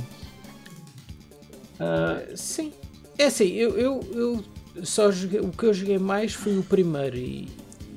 [1.79, 2.71] Ah, Sim.
[3.17, 4.43] É assim, eu, eu, eu
[4.83, 7.47] só joguei, o que eu joguei mais foi o primeiro e,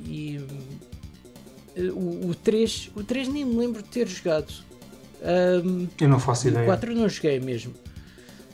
[0.06, 0.38] e,
[1.76, 4.52] hum, o, o 3, o 3 nem me lembro de ter jogado.
[5.64, 6.66] Hum, eu não faço o ideia.
[6.66, 7.74] 4 eu não joguei mesmo.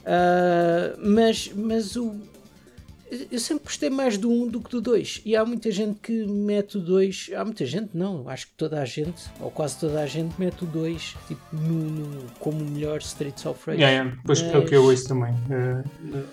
[0.07, 2.15] Ah, mas, mas o.
[3.31, 5.23] Eu sempre gostei mais do 1 do que do 2.
[5.25, 7.31] E há muita gente que mete o 2.
[7.37, 8.29] Há muita gente, não.
[8.29, 11.75] Acho que toda a gente, ou quase toda a gente, mete o 2 tipo, no,
[11.91, 13.83] no- como o melhor Streets of Rage.
[13.83, 14.23] Yeah, yeah.
[14.25, 15.35] Pois é o que eu Mas- ouço também.
[15.51, 15.85] Eh,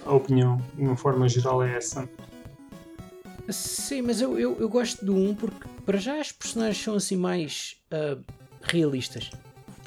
[0.05, 2.07] a opinião, de uma forma geral, é essa.
[3.49, 7.17] Sim, mas eu, eu, eu gosto do 1 porque, para já, as personagens são assim
[7.17, 8.17] mais ah,
[8.61, 9.29] realistas,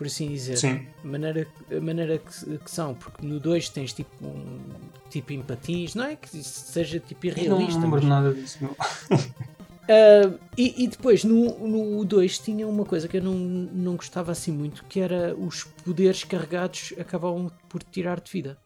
[0.05, 0.59] por assim dizer.
[0.59, 0.87] Sim.
[1.03, 4.61] A maneira, a maneira que, que são, porque no 2 tens tipo um
[5.09, 7.81] tipo em patins, não é que isso seja tipo Eu não irrealista.
[7.81, 8.59] lembro mas- nada disso.
[8.61, 8.77] não.
[9.87, 14.33] Ah, e, e depois no, no 2 tinha uma coisa que eu não, não gostava
[14.33, 18.57] assim muito, que era os poderes carregados acabavam por tirar de vida.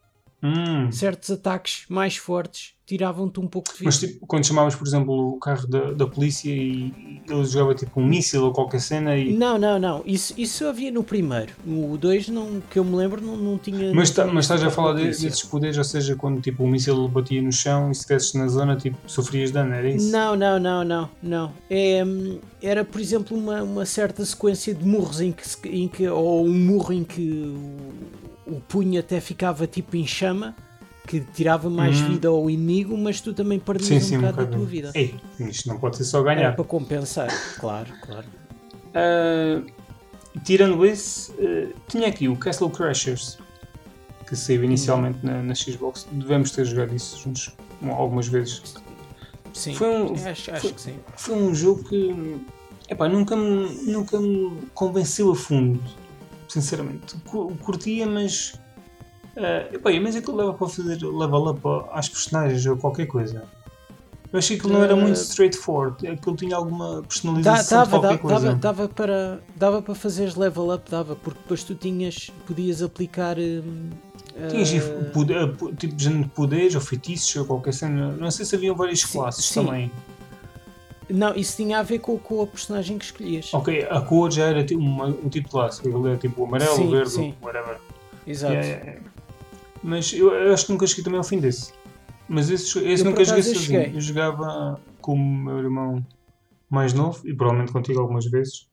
[0.41, 0.89] Hum.
[0.93, 3.85] Certos ataques mais fortes tiravam-te um pouco de vida.
[3.85, 6.91] Mas tipo, quando chamavas, por exemplo, o carro da, da polícia e
[7.29, 9.31] ele jogava tipo um míssil ou qualquer cena e.
[9.37, 10.01] Não, não, não.
[10.05, 11.53] Isso, isso havia no primeiro.
[11.63, 13.93] No 2, não, que eu me lembro, não, não tinha.
[13.93, 16.67] Mas, não tá- mas estás a falar de- desses poderes, ou seja, quando tipo, o
[16.67, 20.11] míssil batia no chão e se estivesses na zona, tipo, sofrias dano, era isso?
[20.11, 21.51] Não, não, não, não, não.
[21.69, 26.07] É, hum, era, por exemplo, uma, uma certa sequência de murros em que, em que
[26.07, 27.53] ou um murro em que
[28.47, 30.55] o, o punho até ficava tipo em chama,
[31.09, 32.07] que tirava mais Uhum.
[32.09, 34.61] vida ao inimigo, mas tu também perdias Sim, um sim, um bocado da bocado.
[34.61, 34.91] tua vida.
[34.93, 36.55] Ei, isto não pode ser só Era ganhar.
[36.55, 38.27] para compensar, claro, claro.
[38.93, 39.63] Ah,
[40.43, 43.39] tirando esse, ah, tinha aqui o Castle Crashers,
[44.27, 46.07] que saiu inicialmente na, na Xbox.
[46.11, 47.55] Devemos ter jogado isso juntos
[47.89, 48.61] algumas vezes.
[49.51, 50.95] Sim, Foi um- acho, acho foi- que sim.
[51.17, 52.37] Foi um jogo que
[52.87, 55.81] epá, nunca, me, nunca me convenceu a fundo,
[56.47, 57.15] sinceramente.
[57.25, 58.53] Cu- Curtia, mas.
[59.37, 61.61] Ah, epá, mas aquilo leva para fazer level up
[61.91, 63.43] às personagens ou qualquer coisa.
[64.31, 65.23] Eu achei que aquilo não era muito Ah.
[65.23, 68.39] straightforward, aquilo tinha alguma personalização de Dava, qualquer dava, coisa.
[68.45, 73.37] dava, dava para, dava para fazeres level up, dava, porque depois tu tinhas, podias aplicar.
[73.39, 73.89] hum,
[74.49, 74.69] Tinhas
[75.57, 78.11] po- tipo de género de poderes ou feitiços ou qualquer cena.
[78.11, 79.65] Não sei se haviam várias Sim, classes sim.
[79.65, 79.91] também.
[81.09, 83.51] Não, isso tinha a ver com, com a personagem que escolhias.
[83.51, 85.79] Ok, a cor já era tipo uma- um tipo de classe.
[85.81, 87.77] Aquilo era tipo o amarelo, Sim, verde, whatever.
[88.27, 88.53] Exato.
[88.53, 89.01] Yeah, yeah.
[89.83, 91.71] Mas eu, eu acho que nunca cheguei também ao fim desse.
[92.27, 93.63] Mas esse, esse Eu, nunca joguei sozinho.
[93.81, 93.95] cheguei.
[93.95, 96.05] Eu jogava com o meu irmão
[96.69, 98.67] mais novo e provavelmente contigo algumas vezes.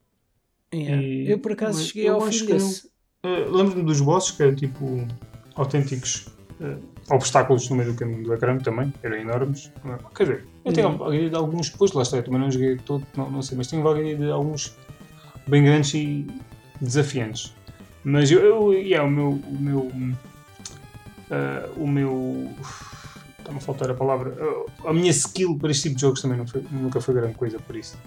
[0.73, 1.01] Yeah.
[1.01, 2.87] E- eu por acaso mas cheguei ao fim desse.
[3.25, 5.07] Uh, Lembro-me dos bosses que eram tipo
[5.55, 6.27] autênticos
[6.61, 9.71] uh, obstáculos no meio do caminho do ecrã também, eram enormes.
[10.15, 10.97] Quer dizer, eu tenho Uhum.
[10.97, 13.57] vaga ideia de alguns, depois lá está, eu também não joguei todo, não, não sei,
[13.57, 14.75] mas tenho ideia de alguns
[15.47, 16.27] bem grandes e
[16.79, 17.55] desafiantes.
[18.03, 19.29] Mas eu, eu yeah, o meu.
[19.31, 19.91] O meu,
[21.31, 22.49] uh, o meu
[23.39, 24.31] está-me a faltar a palavra.
[24.31, 27.59] uh, a minha skill para este tipo de jogos também foi- nunca foi grande coisa
[27.59, 27.97] por isso.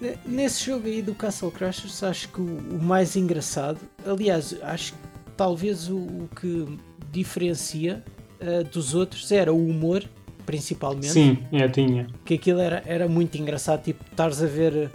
[0.00, 4.92] Ne- Nesse jogo aí do Castle Crashers, acho que o, o mais engraçado, aliás, acho
[4.92, 4.98] que
[5.36, 6.78] talvez o, o que
[7.10, 8.02] diferencia
[8.40, 10.02] ah, dos outros era o humor,
[10.46, 11.08] principalmente.
[11.12, 12.06] Sim, yeah, tinha.
[12.24, 14.90] que aquilo era, era muito engraçado, tipo, estares a ver.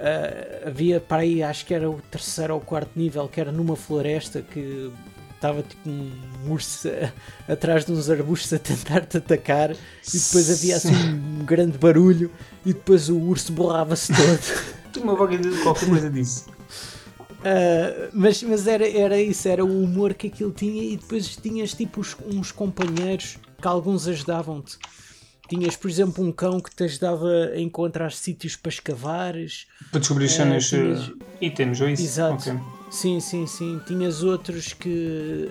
[0.00, 3.76] ah, havia para aí, acho que era o terceiro ou quarto nível, que era numa
[3.76, 4.90] floresta que
[5.42, 6.12] estava tipo um
[6.48, 6.88] urso
[7.48, 12.30] atrás de uns arbustos a tentar-te atacar e depois havia assim um grande barulho
[12.64, 15.16] e depois o urso borrava-se todo.
[15.16, 16.46] Vaga ideia de qualquer coisa disso.
[17.44, 21.74] Ah, mas mas era, era isso, era o humor que aquilo tinha e depois tinhas
[21.74, 24.78] tipo os- uns companheiros que alguns ajudavam-te.
[25.48, 29.66] Tinhas, por exemplo, um cão que te ajudava a encontrar sítios para escavares.
[29.90, 32.02] Para descobrir É, cenas, tinhas- uh, itens ou isso?
[32.04, 32.48] Exato.
[32.50, 32.60] Ok.
[32.92, 33.80] Sim, sim, sim.
[33.86, 35.48] Tinhas outros que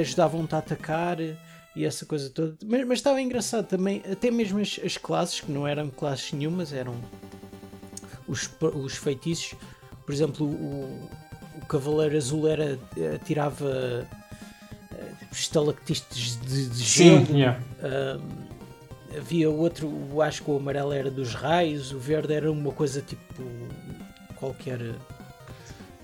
[0.00, 2.54] ajudavam-te a atacar e essa coisa toda.
[2.66, 6.70] Mas, mas estava engraçado também, até mesmo as, as classes, que não eram classes nenhumas,
[6.72, 6.94] eram
[8.28, 9.54] os, os feitiços.
[10.04, 11.08] Por exemplo, o,
[11.62, 12.78] o Cavaleiro Azul era,
[13.24, 14.06] tirava
[14.92, 17.36] eh, estalactites de, de Sim, gelo.
[17.38, 17.60] yeah.
[17.82, 23.00] Ahm, havia outro, acho que o amarelo era dos raios, o verde era uma coisa
[23.00, 23.42] tipo
[24.36, 24.78] qualquer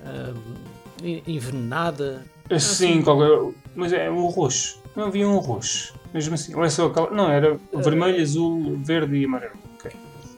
[0.05, 0.78] ahm, en-
[1.27, 2.25] envenenada.
[2.59, 3.53] Sim, qualquer...
[3.75, 4.81] mas é o roxo.
[4.97, 5.95] Não havia um roxo.
[6.13, 6.55] Mesmo assim.
[6.55, 7.11] Ou é só aquela...
[7.11, 9.53] Não, era vermelho, azul, verde e amarelo.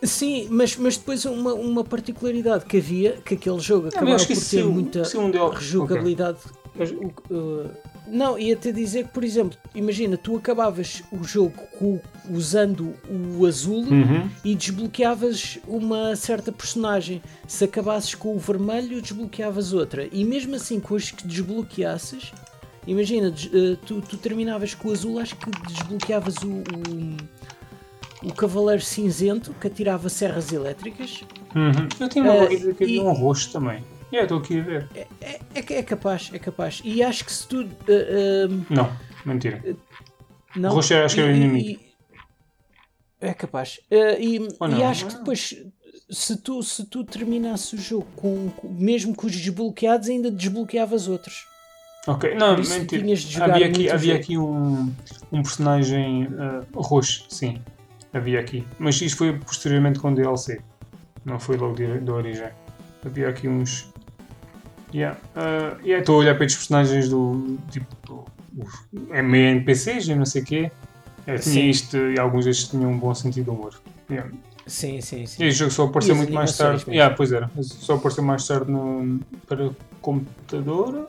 [0.03, 4.27] Sim, mas, mas depois uma, uma particularidade que havia, que aquele jogo Ah, acabava acho
[4.27, 6.39] que por ter saiu- muita saiu um rejogabilidade.
[7.31, 7.71] Uh,
[8.07, 12.95] Não, ia-te dizer que, por exemplo, imagina, tu acabavas o jogo com- usando
[13.39, 14.29] o azul Uhum.
[14.45, 17.23] e desbloqueavas uma certa personagem.
[17.47, 20.09] Se acabasses com o vermelho, desbloqueavas outra.
[20.11, 22.33] E mesmo assim, com as que desbloqueasses,
[22.87, 26.49] imagina, eh, tu, tu terminavas com o azul, acho que desbloqueavas o,
[28.25, 31.23] o, o Cavaleiro Cinzento que atirava serras elétricas.
[31.55, 31.89] Uhum.
[32.01, 33.85] Eu tinha uma Eh, coisa que havia e- um roxo também.
[34.13, 34.89] Yeah, estou aqui a ver.
[34.95, 35.41] É, é,
[35.79, 36.81] é capaz, é capaz.
[36.85, 37.63] E acho que se tu.
[37.89, 38.91] eh, Não,
[39.25, 39.63] mentira.
[40.57, 40.73] Não.
[40.73, 41.81] Roxo acho que era o E- inimigo.
[43.21, 43.81] É capaz.
[43.91, 44.39] Eh, e,
[44.79, 45.55] e acho que depois,
[46.11, 51.07] se tu, se tu terminasses o jogo com, com- mesmo com os desbloqueados, ainda desbloqueavas
[51.07, 51.47] outros.
[52.07, 53.05] Ok, não, isso mentira.
[53.45, 54.25] Havia aqui, o havia jogo.
[54.25, 54.93] aqui um,
[55.31, 57.61] um personagem ah, roxo, sim.
[58.13, 58.67] Havia aqui.
[58.79, 60.61] Mas isto foi posteriormente com DLC.
[61.25, 62.49] Não foi logo de- da origem.
[63.05, 63.93] Havia aqui uns.
[64.93, 65.19] Yeah.
[65.37, 67.59] ah, yeah, Estou a olhar para estes personagens do.
[67.71, 67.97] Tipo.
[68.07, 68.25] do-
[68.63, 70.71] os- É meio NPCs e não sei o quê.
[71.27, 71.69] É, tinha Sim.
[71.69, 73.81] isto e alguns destes tinham um bom sentido de humor.
[74.11, 74.31] Yeah.
[74.67, 75.45] Sim, sim, sim.
[75.45, 76.79] E o jogo só apareceu E muito mais tarde.
[76.79, 76.93] mesmo.
[76.93, 77.51] Yeah, pois era.
[77.63, 81.07] Só apareceu mais tarde no, para computador.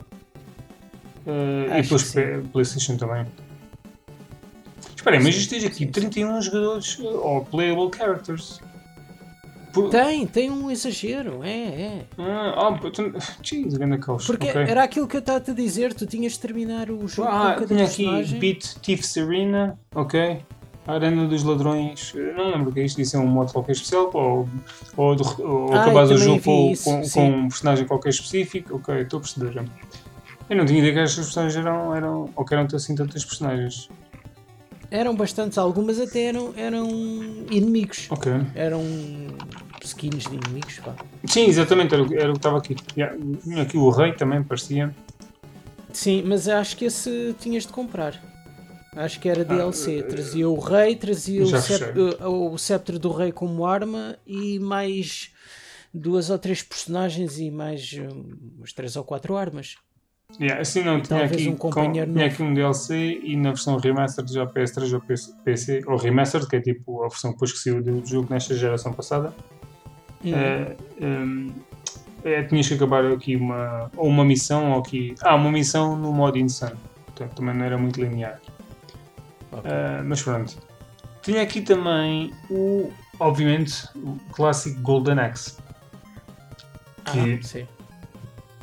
[1.26, 2.14] eh, e depois
[2.52, 3.26] PlayStation também.
[4.96, 5.90] Espera aí, mas isto diz aqui sim, sim.
[5.90, 8.60] 31 jogadores eh, ou playable characters.
[9.72, 9.88] Por...
[9.88, 12.04] Tem, tem um exagero, é, é.
[12.18, 14.26] Ah, então- Jeez, grande caos.
[14.26, 14.62] Porque ok.
[14.62, 17.66] era aquilo que eu estava a dizer, tu tinhas de terminar o jogo Ah, com
[17.66, 18.38] tinha aqui personagem.
[18.38, 20.40] Beat Thieves Arena, ok.
[20.86, 24.10] Arena dos Ladrões, não lembro o que é isto, isso é um modo qualquer especial
[24.12, 24.48] ou,
[24.96, 28.76] ou, do, ou Ah, acabares eu o jogo com, com, com um personagem qualquer específico,
[28.76, 29.64] ok, estou a perceber.
[30.50, 33.88] Eu não tinha ideia que estas personagens eram, eram ou que eram assim tantas personagens.
[34.90, 36.86] Eram bastantes, algumas até eram, eram
[37.50, 38.08] inimigos.
[38.10, 38.30] Ok.
[38.54, 38.82] Eram
[39.86, 40.94] skins de inimigos, pá.
[41.26, 42.76] Sim, exatamente, era, o que- era o que estava aqui.
[43.60, 44.94] Aqui o rei também, parecia.
[45.92, 48.20] Sim, mas acho que esse tinhas de comprar.
[48.94, 49.98] Acho que era DLC.
[49.98, 51.88] eh, Trazia o rei, trazia o, fechei.
[51.88, 55.30] eh, o sceptre do rei como arma e mais
[55.94, 59.76] duas ou três personagens e mais hum, umas três ou quatro armas.
[60.40, 63.76] Yeah, assim não, tinha aqui, um companheiro com, tinha aqui um DLC e na versão
[63.76, 65.02] remastered já PS3 ou
[65.44, 68.94] PC, ou remastered, que é tipo a versão depois que saiu do jogo nesta geração
[68.94, 69.34] passada.
[70.24, 71.52] É, hum,
[72.24, 75.14] é, tinhas que acabar aqui uma, ou uma missão, ou aqui.
[75.22, 76.76] Ah, uma missão no modo insano.
[77.06, 78.40] Portanto, também não era muito linear.
[79.50, 79.70] Ok.
[79.70, 80.56] Ah, mas pronto.
[81.22, 85.56] Tinha aqui também o, obviamente, o clássico Golden Axe.
[87.04, 87.66] Que Ah, sim.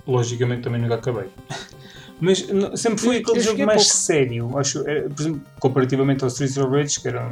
[0.07, 1.29] logicamente também nunca acabei.
[2.21, 3.97] Mas n- sempre foi aquele jogo mais pouco.
[3.97, 7.31] sério, acho, é, por exemplo, comparativamente ao Streets of Rage, que era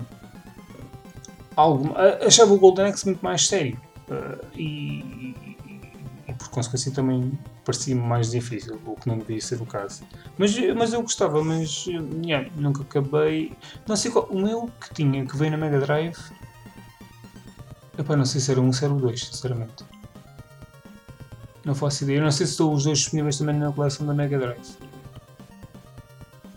[1.55, 1.93] algo,
[2.25, 3.77] achava o Golden Axe muito mais sério
[4.09, 5.35] Ah, e,
[6.27, 10.03] e- por consequência também parecia-me mais difícil, o que não devia ser o caso.
[10.37, 13.53] Mas, mas eu gostava, mas yeah, nunca acabei.
[13.87, 16.17] Não sei qual, o meu que tinha, que veio na Mega Drive,
[17.97, 19.83] epá, não sei se era um, se era o dois, sinceramente.
[21.65, 22.17] Não faço ideia.
[22.19, 24.77] Eu não sei se estão os dois disponíveis também na coleção da Mega Drive.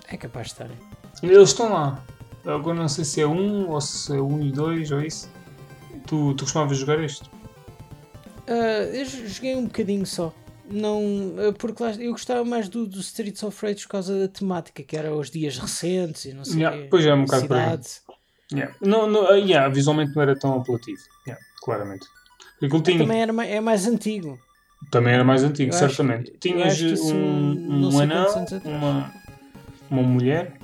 [0.08, 0.76] É capaz de estarem.
[1.22, 2.02] Eles estão lá.
[2.44, 5.28] Agora não sei se é um ou se é um e dois ou isso.
[6.06, 7.28] Tu, tu costumavas jogar este?
[8.46, 10.34] Ah, eu joguei um bocadinho só.
[10.70, 14.28] Não, ah, porque lá, eu gostava mais do, do Streets of Rage por causa da
[14.28, 17.48] temática, que era os dias recentes e não sei Yeah, quê, pois é, um bocado
[17.48, 17.88] por cidade.
[18.52, 18.74] Yeah.
[18.80, 21.00] Não, não, ah, yeah, visualmente não era tão apelativo.
[21.26, 22.06] Yeah, claramente.
[22.62, 23.26] Aquilo tinha, também...
[23.26, 24.38] Também era, é mais antigo.
[24.94, 26.32] era mais antigo, Eu certamente.
[26.38, 29.14] Tinhas acho isso um, um sei anão, uma,
[29.90, 30.56] uma mulher.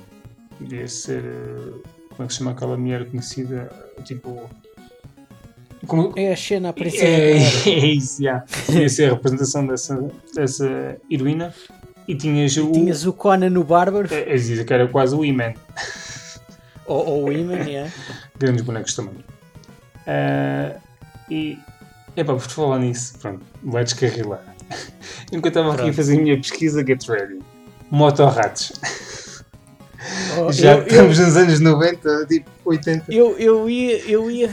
[0.59, 1.23] Devia ser.
[1.23, 3.71] eh, Como é que se chama aquela mulher conhecida?
[4.05, 4.49] Tipo.
[5.85, 7.37] Como, É a cena a É,
[7.69, 8.43] é isso, já.
[8.67, 11.53] Devia ser a representação dessa, dessa heroína.
[12.07, 12.71] E tinhas o.
[12.71, 15.53] Tinhas o Conan no Bárbaro, É, é que era quase o He-Man.
[16.87, 17.91] ou, ou o Iman, yeah.
[18.39, 19.13] Grandes bonecos também.
[20.07, 20.77] Ah,
[21.29, 21.59] e.
[22.15, 24.43] Epá, por falar nisso, pronto, vai descarrilar.
[25.31, 27.39] Enquanto estava aqui a fazer a minha pesquisa, get ready.
[27.91, 28.73] Motorratos.
[30.39, 33.13] Oh, Já eu, eu, estamos nos anos 90, tipo 80.
[33.13, 33.97] eu, eu ia.
[34.09, 34.49] Eu ia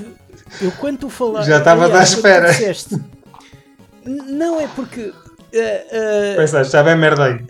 [0.60, 1.48] eu quando tu falaste.
[1.48, 2.50] Já estava à espera.
[2.50, 2.96] disseste-
[4.06, 5.12] não, é porque.
[5.54, 7.44] ah, ah, Pensaste, já bem merda aí.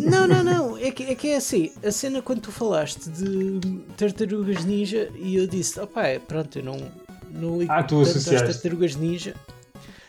[0.00, 0.78] Não, não, não.
[0.78, 1.70] É que, é que é assim.
[1.84, 3.60] A cena quando tu falaste de
[3.96, 6.76] tartarugas ninja e eu disse, opá, é, pronto, eu não,
[7.30, 8.46] não ligo Ah, tanto às associaste.
[8.52, 9.34] tartarugas ninja.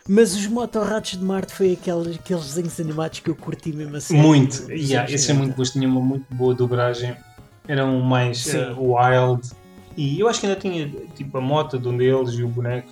[0.10, 4.18] Mas os motorratos de Marte foi aqueles, aqueles desenhos animados que eu curti mesmo assim.
[4.18, 4.70] Muito.
[4.70, 5.36] Yeah, são 90.
[5.36, 7.16] muito bons, tinham uma muito boa dobragem.
[7.68, 9.50] Eram mais eh, wild.
[9.96, 12.92] E eu acho que ainda tinha tipo a moto de um deles e o boneco.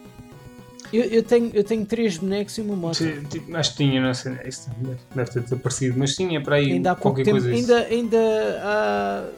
[0.94, 2.98] Eu, eu, tenho, eu tenho três bonecos e uma moto.
[2.98, 4.70] Ti- ti- Acho que tinha, não sei, isso
[5.16, 7.56] deve- ter desaparecido, mas tinha para aí Ainda há pouco qualquer tempo, coisa.
[7.56, 9.30] ainda, ainda há.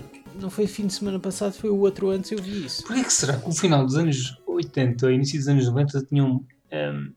[0.42, 2.84] Não foi fim de semana passado, foi o outro antes eu vi isso.
[2.84, 7.12] Porquê que será que no final dos anos 80 início dos anos 90 tinham ehm,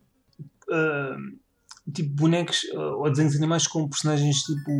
[0.70, 1.38] ehm,
[1.94, 4.70] tipo bonecos eh, ou desenhos animais com personagens tipo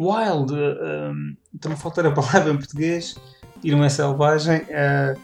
[0.00, 0.52] wild?
[0.54, 3.14] ehm, Está-me a faltar a palavra em português.
[3.62, 4.62] Irmã Selvagem.
[4.68, 5.14] eh,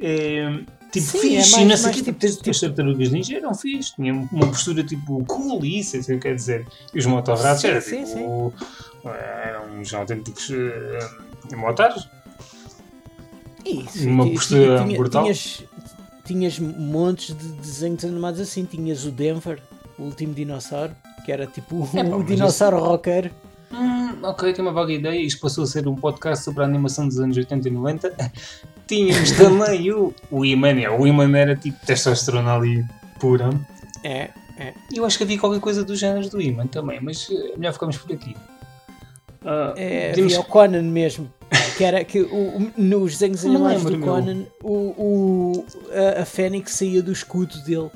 [0.00, 0.58] eh,
[0.92, 3.10] tipo Sim, fixe, é mais- e não sei mais o quê, tipo- tipo, as tartarugas
[3.10, 6.66] ninja eram fixe, tinham uma postura tipo cool, e isso, é isso que quer dizer.
[6.94, 8.52] E os motorratos Sim, eram sim, tipo.
[9.04, 12.08] eram uns autênticos uh, motares.
[13.64, 15.22] Isso, Uma postura tinha- brutal.
[15.22, 15.62] Tinhas,
[16.24, 18.64] tinhas montes de desenhos animados assim.
[18.64, 19.60] Tinhas o Denver,
[19.98, 23.32] o último dinossauro, que era tipo É pá, o dinossauro rocker.
[23.74, 25.20] Hum, ok, tenho uma vaga ideia.
[25.20, 28.14] Isto passou a ser um podcast sobre a animação dos anos 80 e 90.
[28.86, 30.80] Tínhamos também o, o Iman.
[30.80, 32.84] é, O Iman era tipo testosterona ali
[33.18, 33.50] pura.
[34.02, 34.74] É, é.
[34.92, 37.96] Eu acho que havia qualquer coisa dos géneros do Iman também, mas eh, melhor ficarmos
[37.96, 38.36] por aqui.
[39.44, 41.32] Ah, é o Conan mesmo.
[41.76, 44.00] Que era que o, nos desenhos lembro, do.
[44.00, 45.66] Conan, o, o,
[46.16, 47.90] a, a Fênix saía do escudo dele.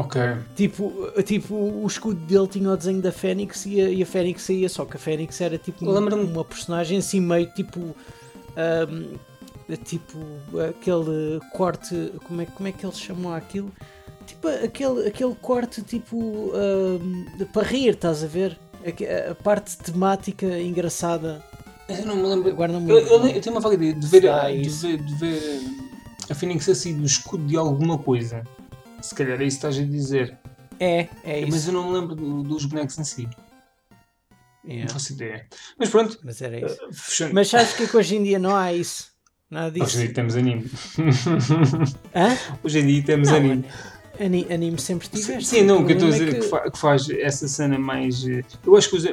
[0.00, 0.20] Ok.
[0.56, 0.92] Tipo,
[1.24, 4.68] tipo, o escudo dele tinha o desenho da Fênix e a, e a Fênix saía,
[4.68, 7.94] só que a Fênix era tipo um- uma personagem assim meio tipo.
[8.56, 9.16] ahm,
[9.84, 10.18] tipo
[10.68, 12.12] aquele corte.
[12.26, 13.70] Como é, como é que eles chamam aquilo?
[14.26, 16.52] Tipo aquele, aquele corte tipo.
[16.54, 18.58] ahm, para rir, estás a ver?
[18.86, 21.42] Aque- A, parte temática engraçada.
[21.88, 22.48] Eu não me lembro.
[22.50, 23.36] Agora não me Eu, eu, lembro.
[23.36, 25.60] eu tenho uma vaga ideia de ver, Ah, de ver, de ver
[26.30, 28.44] a Phoenix assim do escudo de alguma coisa.
[29.00, 30.38] Se calhar é isso que estás a dizer.
[30.78, 31.68] É, é Mas isso.
[31.70, 33.28] eu não me lembro do- dos bonecos em si.
[34.64, 35.46] Yeah, Não faço ideia.
[35.78, 36.76] Mas pronto, mas era isso.
[36.82, 37.34] eh, fechando.
[37.34, 39.08] Mas sabes que, é que hoje em dia não há isso?
[39.50, 39.98] Nada Hoje disso.
[39.98, 40.70] em dia temos anime.
[42.14, 42.36] Hã?
[42.62, 43.64] Hoje em dia temos Não, anime.
[44.18, 45.44] Ani- anime sempre tiveste.
[45.46, 47.48] Sim, não, o que eu estou a dizer é é que, fa- que faz essa
[47.48, 48.26] cena mais.
[48.28, 49.04] eh, Eu acho que os,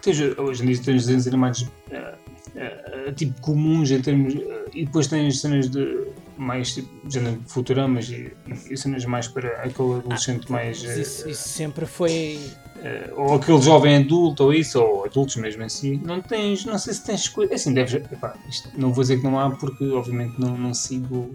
[0.00, 2.14] tens, hoje em dia tens desenhos animados eh,
[2.56, 4.34] eh, tipo comuns em termos.
[4.34, 8.32] eh, e depois tens cenas de mais tipo, género de Futuramas e,
[8.70, 10.82] e cenas mais para aquele adolescente mais.
[10.82, 12.40] Mas eh, Isso, isso sempre foi.
[12.82, 16.94] eh, ou aquele jovem adulto, ou isso, ou adultos mesmo assim, não tens, não sei
[16.94, 20.34] se tens coisa, assim, deves, epá, isto, não vou dizer que não há, porque obviamente
[20.40, 21.30] não, não sigo,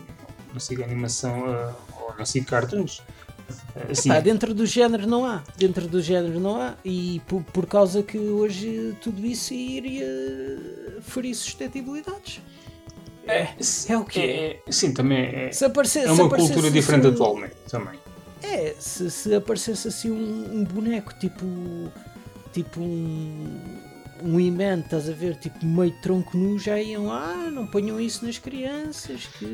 [0.53, 3.01] não sigo animação, eh, ou não sigo cartoons,
[3.89, 5.41] assim, Pá, dentro do género não há.
[5.57, 6.75] Dentro do género não há.
[6.85, 10.05] E por, por causa que hoje tudo isso iria
[11.01, 12.41] ferir suscetibilidades.
[13.29, 13.55] É,
[13.89, 16.15] é o que é, é, sim, também é, Se é uma aparecesse
[16.53, 17.99] cultura diferente assim- atualmente, também.
[18.41, 21.45] É, se, se aparecesse assim um, um boneco tipo.
[22.53, 23.79] Tipo um.
[24.21, 25.37] Um imã, estás a ver?
[25.37, 27.09] Tipo meio tronco nu, já iam.
[27.09, 29.45] Ah, não ponham isso nas crianças, que.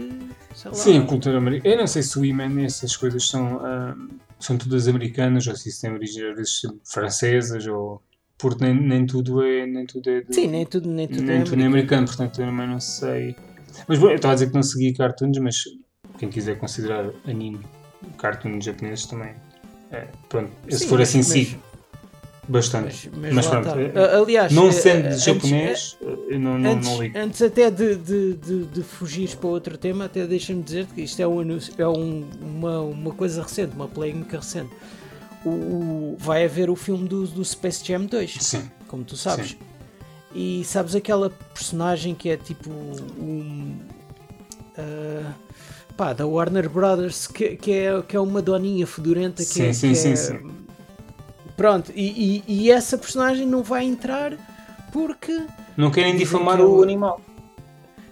[0.55, 0.77] Sei lá.
[0.77, 3.95] Sim, a cultura americana, eu não sei se o Iman e essas coisas são, ah,
[4.39, 8.01] são todas americanas, ou se isso tem origem às vezes francesas, ou...
[8.39, 11.41] Porque nem, nem tudo é, nem tudo é de- Sim, nem tudo, nem tudo nem
[11.41, 13.35] é tudo é americano, portanto eu também não sei.
[13.87, 15.55] Mas bom, eu estava a dizer que não segui cartoons, mas
[16.19, 17.59] quem quiser considerar anime
[18.17, 19.33] cartoons japoneses também.
[19.91, 21.61] É, pronto, se Sim, for mas- assim, mas- sigo
[22.47, 23.09] bastante.
[23.11, 23.99] Mas, mas Mas pronto, está.
[24.01, 27.17] é- Aliás, não eh, sendo antes- japonês, eu não, não, Antes, não ligo.
[27.17, 31.19] antes até de, de, de, de fugires para outro tema, até deixa-me dizer que isto
[31.21, 31.41] é, um,
[31.77, 34.69] é um- uma, uma coisa recente, uma polémica recente.
[35.43, 39.51] O, o- vai haver o filme do, do Space Jam 2, Sim, como tu sabes.
[39.51, 39.57] Sim.
[40.35, 43.77] E sabes aquela personagem que é tipo um.
[44.77, 45.33] ah,
[45.95, 49.73] pá, da Warner Brothers, que, que, é, que é uma doninha fedorenta que, Sim, é,
[49.73, 50.51] sim, que sim, é- sim.
[51.55, 54.37] Pronto, e, e, e essa personagem não vai entrar
[54.91, 55.45] porque
[55.77, 57.21] não querem difamar que é o animal.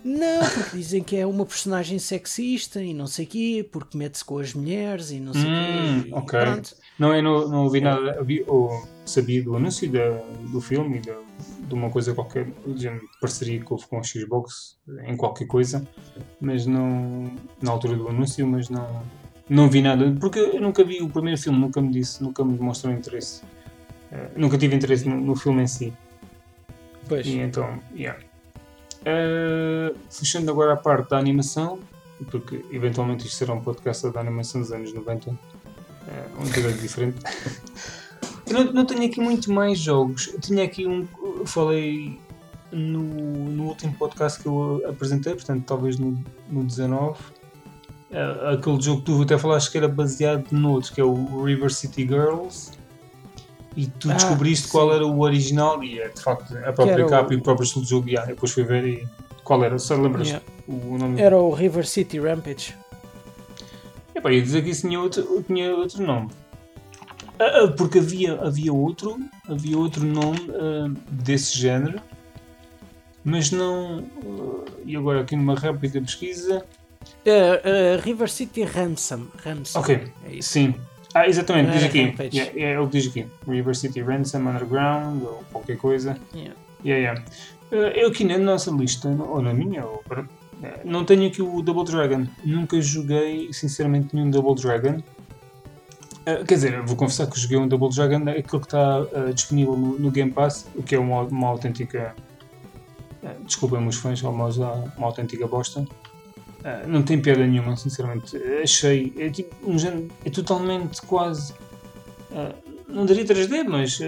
[0.01, 4.38] Não, porque dizem que é uma personagem sexista e não sei quê, porque mete-se com
[4.38, 6.09] as mulheres e não sei Hum, quê.
[6.13, 6.39] ok.
[6.39, 6.75] pronto.
[6.99, 8.69] Não, eu não, não ouvi nada, ouvi, ou
[9.05, 11.19] sabia do anúncio da, do filme e da-
[11.67, 12.89] de uma coisa qualquer, de
[13.19, 15.87] parceria que houve com o Xbox em qualquer coisa,
[16.39, 19.03] mas não, na altura do anúncio, mas não,
[19.49, 22.57] não vi nada, porque eu nunca vi o primeiro filme, nunca me disse, nunca me
[22.57, 23.41] demonstrou interesse.
[24.11, 25.93] Eh, nunca tive interesse no, no filme em si.
[27.07, 27.25] Pois.
[27.25, 28.19] E então, yeah.
[29.05, 31.79] Eh, fechando agora a parte da animação,
[32.31, 37.17] porque eventualmente isto será um podcast da animação dos anos 90, eh, um bocadinho diferente.
[38.48, 40.29] Eu não, não tenho aqui muito mais jogos.
[40.33, 41.08] Eu tinha aqui um.
[41.39, 42.19] Eu falei
[42.71, 46.17] no, no último podcast que eu apresentei, portanto, talvez no,
[46.50, 47.17] no 19.
[48.12, 51.71] eh, aquele jogo que tu até falaste que era baseado noutro, que é o River
[51.73, 52.71] City Girls.
[53.75, 54.96] E tu Ah, descobriste qual sim.
[54.98, 57.63] era o original e é de facto a própria era o- capa e o próprio
[57.65, 58.08] estilo de jogo.
[58.08, 59.08] Yeah, depois fui ver e
[59.44, 60.46] qual era, só lembras Yeah.
[60.67, 61.19] o nome?
[61.19, 62.75] Era o River City Rampage.
[64.13, 66.29] Epá, ia dizer que isso tinha outro, tinha outro nome.
[67.40, 72.02] Ah, ah, porque havia, havia outro, havia outro nome ah, desse género,
[73.23, 74.06] mas não.
[74.25, 76.65] ah, e agora aqui numa rápida pesquisa.
[77.25, 79.27] Uh, uh, River City Ransom.
[79.44, 79.79] Ransom.
[79.79, 80.50] Ok, É isso.
[80.50, 80.73] sim.
[81.13, 82.15] Ah, exatamente, diz aqui.
[82.34, 83.27] Yeah, é o que diz aqui.
[83.48, 86.17] River City Ransom Underground ou qualquer coisa.
[86.34, 86.56] Yeah.
[86.84, 87.23] Yeah, yeah.
[87.71, 90.04] Uh, eu aqui na nossa lista, ou na minha, ou
[90.86, 92.25] não tenho aqui o Double Dragon.
[92.44, 95.02] Nunca joguei, sinceramente, nenhum Double Dragon.
[96.26, 99.76] Uh, quer dizer, vou confessar que joguei um Double Dragon, aquele que está uh, disponível
[99.76, 102.15] no, no Game Pass, o que é uma, uma autêntica.
[103.21, 105.82] Uh, desculpem meus fãs, é uma, uma autêntica bosta.
[105.82, 108.38] Uh, não tem piada nenhuma, sinceramente.
[108.63, 109.13] Achei.
[109.17, 111.54] É, tipo, um género, é totalmente quase.
[112.88, 114.00] não diria 3D, mas.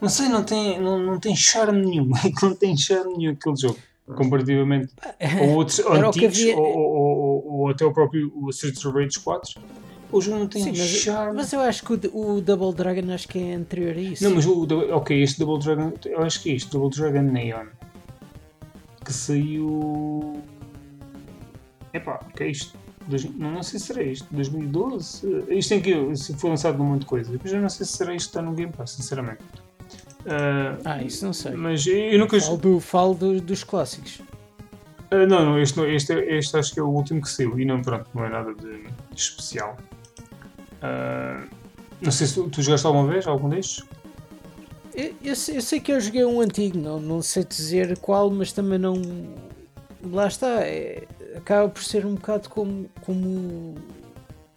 [0.00, 2.10] não sei, não tem, não, não tem charme nenhum.
[2.42, 3.76] Não tem charme nenhum aquele jogo.
[4.06, 8.96] Comparativamente a outros antigos havia- ou, ou- ou- ou até o próprio o Streets of
[8.96, 9.54] Rage 4.
[10.16, 11.36] O jogo não tem Sim, mas, charme.
[11.36, 14.22] mas eu acho que o, o Double Dragon acho que é anterior a isso.
[14.22, 14.66] Não, mas o.
[14.92, 15.92] Ok, este Double Dragon.
[16.06, 17.66] Eu acho que é este, Double Dragon Neon.
[19.04, 20.40] Que saiu.
[21.92, 22.76] Epá, o que é isto?
[23.36, 24.26] Não, não sei se será isto.
[24.30, 25.44] 2012?
[25.48, 25.90] Eh, Isto tem que.
[25.90, 27.38] Isso foi lançado num monte de coisa.
[27.42, 29.40] Mas eu não sei se será isto que está no Game Pass, sinceramente.
[30.26, 31.52] Ah, Ah, isso não sei.
[31.52, 32.40] mas eu nunca.
[32.40, 34.22] Falo, do, falo do- dos clássicos.
[35.10, 37.64] Ah, não, não, este, este, é- este acho que é o último que saiu e
[37.64, 38.84] não, pronto, não é nada de
[39.14, 39.76] especial.
[40.84, 41.42] Ah,
[42.02, 43.82] não sei se tu, tu jogaste alguma vez algum destes?
[44.94, 48.30] Eu, eu sei, eu sei que eu joguei um antigo, não, não sei dizer qual,
[48.30, 48.94] mas também não.
[50.04, 51.04] Lá está, é-
[51.34, 52.88] acaba por ser um bocado como.
[53.00, 53.74] como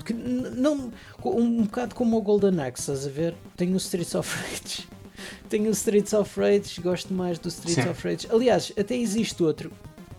[0.03, 0.91] que não,
[1.25, 3.33] um bocado como o Golden Axe, estás a ver?
[3.55, 4.87] Tenho o Streets of Rage.
[5.49, 7.89] Tenho o Streets of Rage, gosto mais do Streets Sim.
[7.89, 8.27] of Rage.
[8.29, 9.71] Aliás, até existe outro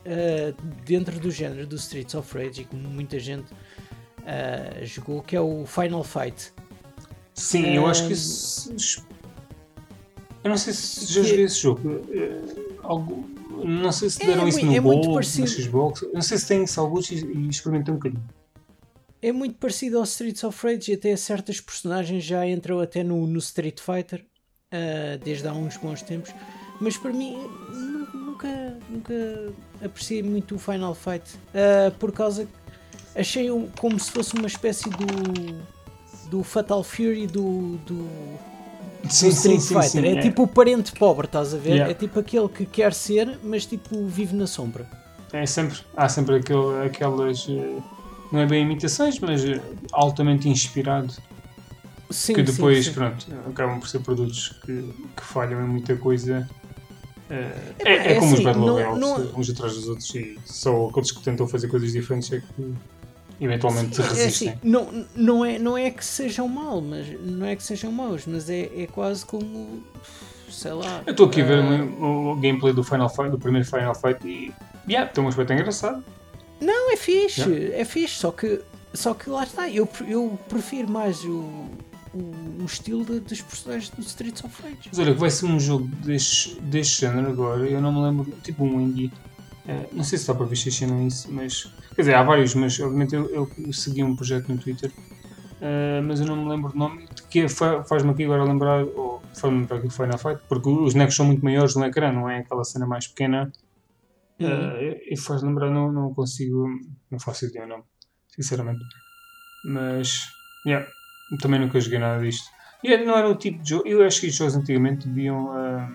[0.07, 0.55] ah,
[0.85, 3.47] dentro do género do Streets of Rage e que muita gente
[4.29, 6.53] ah, jogou, que é o Final Fight.
[7.35, 9.07] Sim, eu acho que isso.
[10.45, 12.01] Eu não sei se já joguei esse jogo.
[12.11, 13.29] Eh, algo,
[13.65, 15.43] não sei se É deram isso mui- no é parecido.
[15.51, 16.05] no Xbox.
[16.13, 17.17] Não sei se tem isso alguns e,
[17.49, 18.25] experimentei um bocadinho.
[19.21, 23.27] É muito parecido ao Streets of Rage e até certas personagens já entram até no,
[23.27, 24.25] no Street Fighter
[24.71, 26.33] ah, desde há uns bons tempos.
[26.81, 27.37] Mas para mim
[27.73, 29.15] nu- nunca, nunca
[29.85, 32.51] apreciei muito o Final Fight ah, por causa que
[33.17, 35.59] achei um- como se fosse uma espécie do,
[36.31, 38.09] do Fatal Fury do, do,
[39.09, 40.05] Sim, do Street Fighter.
[40.19, 41.71] é, tipo o parente pobre, estás a ver?
[41.71, 41.91] Yeah.
[41.91, 44.89] É tipo aquele que quer ser, mas tipo vive na sombra.
[45.33, 47.47] É sempre, há sempre aquele, aquelas.
[47.49, 47.77] eh,
[48.33, 49.61] Não é bem imitações, mas eh,
[49.93, 51.13] altamente inspirado.
[52.11, 52.93] Sim, que sim, depois, sim.
[52.95, 56.49] pronto, acabam por ser produtos que, que falham em muita coisa.
[57.31, 59.89] Eh, Epá, É, é, é como os assim, Battle não- Royales, não- uns atrás dos
[59.89, 62.75] outros, e só aqueles que tentam fazer coisas diferentes é que
[63.41, 64.49] eventualmente É resistem.
[64.51, 68.25] assim, não, não, é, não é que sejam mal, mas não é que sejam maus,
[68.27, 69.83] mas é, é quase como
[70.51, 71.03] sei lá.
[71.07, 73.95] Eu estou aqui a ver ah, o, o gameplay do Final Fight, do primeiro Final
[73.95, 74.53] Fight e.
[74.89, 76.03] Yeah, tem um aspecto engraçado.
[76.61, 78.61] Não, é fixe, é fixe, só que,
[78.93, 81.67] só que lá está, eu, eu prefiro mais o,
[82.15, 84.79] o, o estilo de- dos personagens do Streets of Rage.
[84.89, 88.33] Mas olha, que vai ser um jogo deste, deste género agora, eu não me lembro,
[88.43, 89.13] tipo um indie.
[89.69, 91.71] Eh, não sei se está para ver se não isso, mas.
[91.99, 94.95] Quer dizer, há vários, mas obviamente eu, eu segui um projeto no Twitter,
[95.61, 99.25] eh, mas eu não me lembro do nome, que fa- faz-me aqui agora lembrar, ou
[99.41, 102.31] faz-me lembrar que o Final Fight, porque os bonecos são muito maiores no ecrã, não
[102.31, 103.51] é aquela cena mais pequena.
[104.41, 106.67] Eh, e faz lembrar, não, não consigo,
[107.11, 107.85] não faço ideia o nome,
[108.29, 108.87] sinceramente.
[109.63, 110.09] Mas,
[110.67, 110.87] yeah,
[111.41, 112.51] também nunca joguei nada disto.
[112.85, 115.53] E é- não era o tipo de jogo, eu acho que os jogos antigamente deviam
[115.53, 115.89] ah,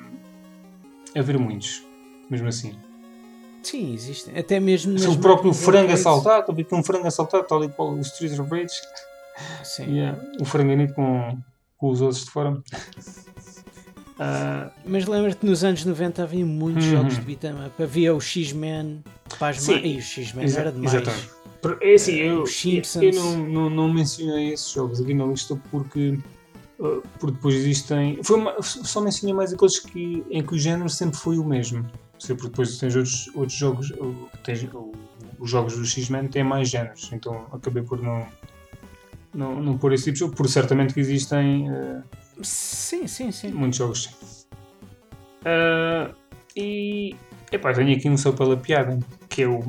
[1.16, 1.70] haver muitos,
[2.30, 2.83] mesmo assim.
[3.64, 4.38] Sim, existem.
[4.38, 4.94] Até mesmo.
[4.94, 6.02] Nas o próprio frango arcades.
[6.06, 8.76] assaltado, ver que um frango assaltado, tal e qual o Streets of Rage,
[9.64, 9.96] Sim.
[9.96, 11.38] yeah, o franganito com,
[11.78, 12.62] com os ossos de fora.
[14.20, 16.92] Ah, Mas lembra-te nos anos 90 havia muitos Uhum.
[16.92, 17.82] jogos de beat'em up.
[17.82, 19.04] Havia o X-Men
[19.40, 19.74] para as Sim.
[19.74, 20.94] ma- Ih, o X-Men era demais.
[20.94, 21.30] exatamente.
[21.82, 23.04] É assim, eu, Os Simpsons.
[23.04, 26.20] eu não, não, não mencionei esses jogos aqui na lista porque,
[26.80, 28.20] uh, porque depois existem.
[28.22, 31.84] Foi uma- só mencionei mais aqueles que, em que o género sempre foi o mesmo.
[32.28, 33.94] Porque depois tens outros, outros jogos,
[34.44, 34.66] tens,
[35.40, 38.26] os jogos do X-Men têm mais géneros, então acabei por não,
[39.34, 42.04] não, não pôr esse tipo de jogo, por certamente que existem uh,
[42.42, 43.52] Sim, sim, sim.
[43.52, 44.48] muitos jogos.
[45.42, 46.14] Uh,
[46.56, 47.16] e
[47.52, 48.98] epá, tenho aqui um só pela piada,
[49.30, 49.62] que é o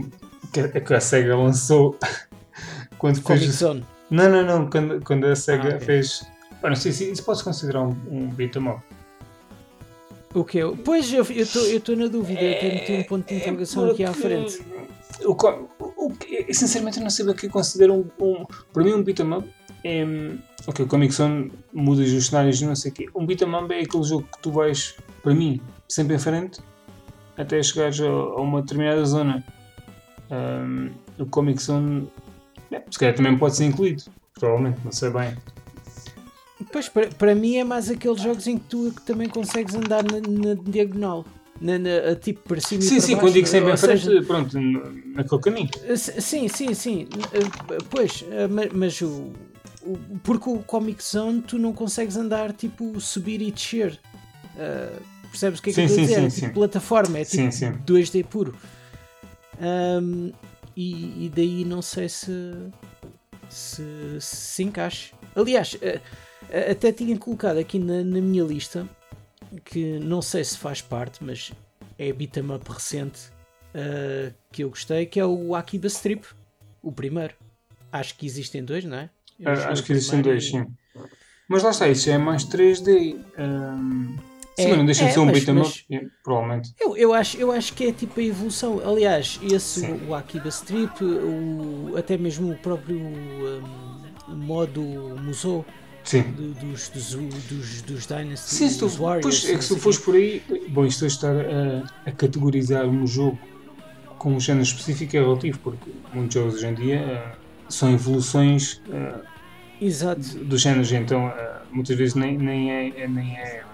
[0.53, 1.99] que a, que a SEGA lançou
[2.99, 3.57] quando Comic fez.
[3.57, 3.85] Zone.
[4.11, 5.81] Não, não, não, quando, quando a SEGA Ah, ok.
[5.81, 6.25] fez.
[6.61, 8.81] Pá, não sei se isso pode-se considerar um, um beat'em up.
[10.35, 13.91] O que Pois eu estou eu estou na dúvida, eu tenho, um ponto de interrogação
[13.91, 14.61] aqui à frente.
[15.24, 16.12] O, o o
[16.53, 18.45] sinceramente, eu não sei o que considero um, um.
[18.72, 19.49] Para mim, um beat'em up
[19.85, 20.05] é.
[20.66, 23.07] Ok, o Comic Zone muda os cenários não sei o quê.
[23.14, 26.61] Um beat'em up é aquele jogo que tu vais, para mim, sempre em frente
[27.37, 29.45] até chegares a, a uma determinada zona.
[30.30, 32.09] Ahm, o Comic Zone.
[32.70, 34.05] é, se calhar também pode ser incluído.
[34.35, 35.37] Provavelmente, não sei bem.
[36.75, 40.03] Pois, para, para mim é mais aqueles jogos em que tu que também consegues andar
[40.03, 41.25] na, na diagonal.
[41.61, 43.20] Na, na- tipo para cima e Sim, para sim, baixo.
[43.27, 45.70] quando digo sempre em Ou frente, pronto, naquele caminho.
[45.87, 47.05] S- Sim, sim, sim.
[47.14, 49.31] Uh, Pois, uh, ma- mas o,
[49.83, 54.01] o- Porque o Comic Zone tu não consegues andar tipo subir e descer.
[54.57, 55.01] Uh,
[55.31, 56.20] percebes o que é que Sim, eu estou a sim, dizer?
[56.22, 56.53] sim, é tipo sim.
[56.55, 57.72] plataforma, é tipo Sim, sim.
[57.87, 58.53] 2D puro.
[59.61, 60.33] Um,
[60.77, 62.33] e, e daí não sei se,
[63.49, 65.14] se se, encaixa.
[65.37, 66.01] Aliás, uh,
[66.71, 68.89] até tinha colocado aqui na, na minha lista
[69.65, 71.53] que não sei se faz parte, mas
[71.99, 73.21] é beat'em up recente
[73.75, 76.27] uh, que eu gostei, que é o Akiba Strip,
[76.83, 77.35] o primeiro.
[77.93, 79.11] Acho que existem dois, não é?
[79.39, 80.67] Eu Ah, acho que existem dois, e- sim.
[81.49, 83.17] Mas lá está, isso é mais 3D.
[83.37, 84.17] ahm,
[84.57, 86.75] sim, É, mas não deixa é, de ser um beat'em up, é, provavelmente.
[86.81, 88.81] Eu, eu, acho, eu acho que é tipo a evolução.
[88.85, 89.93] Aliás, esse, Sim.
[89.93, 93.63] o, o Akiba Strip, o, até mesmo o próprio um,
[94.35, 94.81] modo
[95.23, 95.65] Musou
[96.05, 96.23] Sim.
[96.33, 99.23] do- dos, dos, dos, dos Dynasty, Sim, tu, dos Warriors.
[99.43, 102.87] pois, é que se tu fores por aí, bom, isto de estar a, a categorizar
[102.87, 103.39] um jogo
[104.19, 107.39] com um género específico é relativo, porque muitos jogos hoje em dia ah,
[107.71, 109.23] são evoluções ah,
[109.81, 110.45] Exato.
[110.45, 113.65] dos géneros, então ah, muitas vezes nem, nem é, é- nem é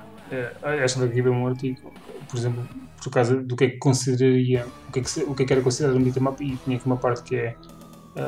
[0.62, 1.93] ah, esta daqui é um artigo,
[2.28, 2.68] por exemplo,
[3.03, 5.53] por causa do que é que consideraria, o que é que, o que, é que
[5.53, 7.57] era considerado um beat'em up, e tinha aqui uma parte que é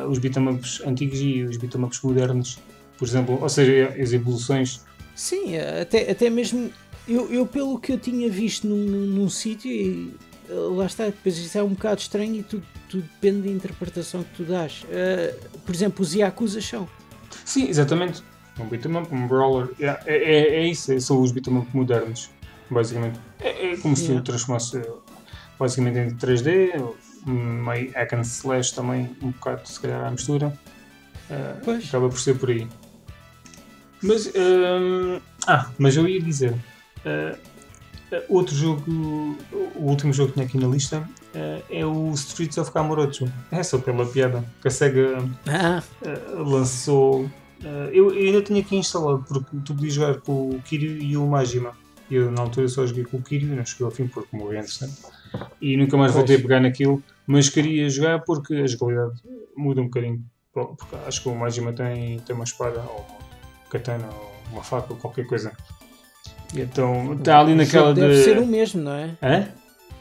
[0.08, 2.56] os beat'em ups antigos e os beat'em ups modernos,
[3.02, 4.80] por exemplo, ou seja, as evoluções
[5.12, 6.70] Sim, até, até mesmo
[7.08, 10.14] eu, eu pelo que eu tinha visto num, num, sítio e
[10.48, 14.22] eh, lá está, depois isso é um bocado estranho e tudo, tudo depende da interpretação
[14.22, 14.86] que tu dás.
[14.88, 15.34] Eh,
[15.66, 16.88] por exemplo, os Yakuza são.
[17.44, 18.22] Sim, exatamente.
[18.56, 19.70] Um beat'em up, um brawler.
[19.80, 22.30] Yeah, É, é, é isso, é- são os beat'em up modernos,
[22.70, 23.18] basicamente.
[23.40, 24.22] É, é como se Yeah.
[24.22, 24.92] tu transformasse eh,
[25.58, 26.80] basicamente em 3D,
[27.26, 27.32] um
[27.64, 30.56] meio hack and slash também, um bocado se calhar à mistura.
[31.64, 31.88] Pois.
[31.88, 32.68] acaba por ser por aí.
[34.02, 36.54] Mas, hum, ah, mas eu ia dizer,
[37.04, 37.36] eh,
[38.28, 38.82] outro jogo,
[39.76, 43.30] o último jogo que tinha aqui na lista eh, é o Streets of Kamurocho.
[43.50, 47.24] É só pela piada que a SEGA Uh, lançou.
[47.24, 51.26] uh, eu, ainda tinha aqui instalado porque tu podias jogar com o Kiryu e o
[51.26, 51.72] Majima.
[52.10, 54.80] Eu na altura só joguei com o Kiryu, não cheguei ao fim porque morri antes,
[54.80, 54.90] né?
[55.60, 59.22] E nunca mais voltei a pegar naquilo, mas queria jogar porque a jogabilidade
[59.56, 60.22] muda um bocadinho.
[60.52, 63.06] Porque acho que o Majima tem, tem uma espada, ou
[63.72, 65.52] katana, ou uma faca, ou qualquer coisa.
[66.54, 68.00] E Então está ali o naquela de.
[68.00, 69.10] deve ser o mesmo, não é?
[69.22, 69.48] Hã?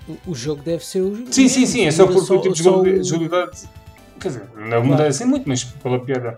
[0.07, 2.63] O, o jogo deve ser o Sim, sim, sim, é só porque o tipo de
[2.63, 3.69] jogabilidade.
[4.19, 6.38] Quer dizer, não muda assim muito, mas pela piada.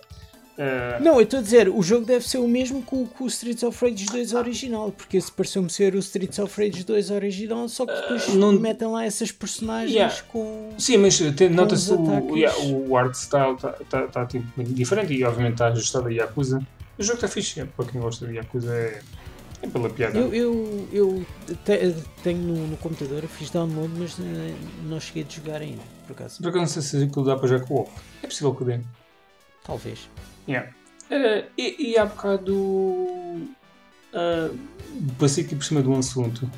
[0.55, 3.23] Uh, Não, eu estou a dizer, o jogo deve ser o mesmo que o, que
[3.23, 7.09] o Streets of Rage 2 original, porque esse pareceu-me ser o Streets of Rage 2
[7.09, 10.15] original, só que depois não- metem lá essas personagens Yeah.
[10.31, 10.69] com.
[10.77, 11.19] Sim, mas
[11.49, 16.07] nota-se o, yeah, o art style está tá, tá, tipo, diferente e obviamente está ajustado
[16.07, 16.61] a Yakuza.
[16.97, 19.01] O jogo está fixe, é, para quem gosta de Yakuza é,
[19.61, 20.17] é pela piada.
[20.17, 21.25] Eu, eu, eu
[21.65, 24.53] te- tenho no, no computador, fiz download, mas eh,
[24.85, 26.37] não cheguei a jogar ainda, por acaso.
[26.41, 27.89] Por acaso não sei se aquilo dá para jogar com o
[28.21, 28.79] É possível que dê.
[29.63, 30.07] Talvez.
[30.47, 30.69] Yeah.
[31.09, 32.53] Eh, e, e há bocado
[34.13, 34.57] uh,
[35.17, 36.49] passei aqui por cima de um assunto.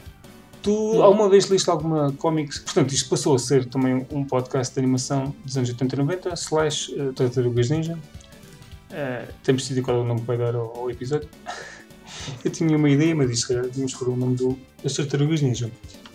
[0.61, 2.57] Tu alguma vez liste alguma comics?
[2.59, 6.29] Portanto, isto passou a ser também um podcast de animação dos anos 80 e 90,
[6.33, 7.97] slash uh, Tartarugas Ninja.
[8.95, 11.27] Uh, temos decidido qual é o nome que vai dar ao, ao episódio.
[12.43, 15.41] Eu tinha uma ideia, mas isto se calhar devíamos pôr o nome do, das Tartarugas
[15.41, 15.69] Ninja.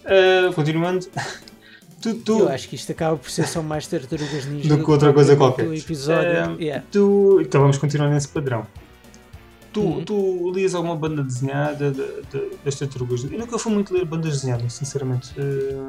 [0.04, 1.06] Uh, continuando,
[2.00, 4.90] tu, tu, Eu acho que isto acaba por ser só mais tartarugas ninja Do que
[4.90, 5.66] outra coisa qualquer.
[5.68, 6.30] o episódio.
[6.30, 6.84] Eh, Yeah.
[6.90, 8.66] tu, então vamos continuar nesse padrão.
[9.72, 10.04] Tu, Uhum.
[10.04, 13.22] tu lias alguma banda desenhada de- de- das tartarugas?
[13.22, 15.32] Eu nunca fui muito ler bandas desenhadas, sinceramente.
[15.38, 15.86] Eh,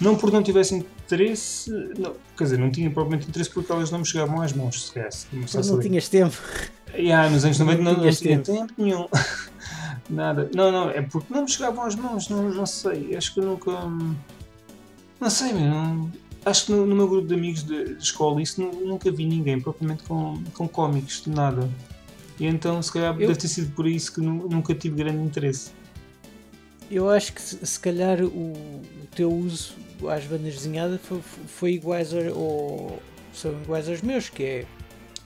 [0.00, 1.68] não por não tivesse interesse,
[1.98, 4.92] não, quer dizer, não tinha propriamente interesse porque elas não me chegavam às mãos, se
[4.92, 5.10] calhar.
[5.10, 5.88] se começasse Mas a não ler.
[5.88, 6.36] tinhas tempo.
[6.94, 8.66] Yeah, nos anos 90 não, não tinhas tinha tempo.
[8.68, 9.08] tempo nenhum.
[10.08, 10.48] Nada.
[10.54, 13.16] Não, não, é porque não me chegavam às mãos, não, não sei.
[13.16, 13.72] Acho que eu nunca.
[15.20, 15.70] Não sei, meu.
[15.70, 16.12] Não,
[16.44, 19.26] acho que no, no meu grupo de amigos de, de escola isso nu- nunca vi
[19.26, 21.68] ninguém propriamente com, com cómics, de nada.
[22.38, 25.22] E então, se calhar, Eu- deve ter sido por isso que nu- nunca tive grande
[25.22, 25.70] interesse.
[26.90, 28.82] Eu acho que se, calhar o, o
[29.14, 29.74] teu uso
[30.08, 34.66] às bandas desenhadas foi, foi iguais ao, ou são iguais aos meus, que é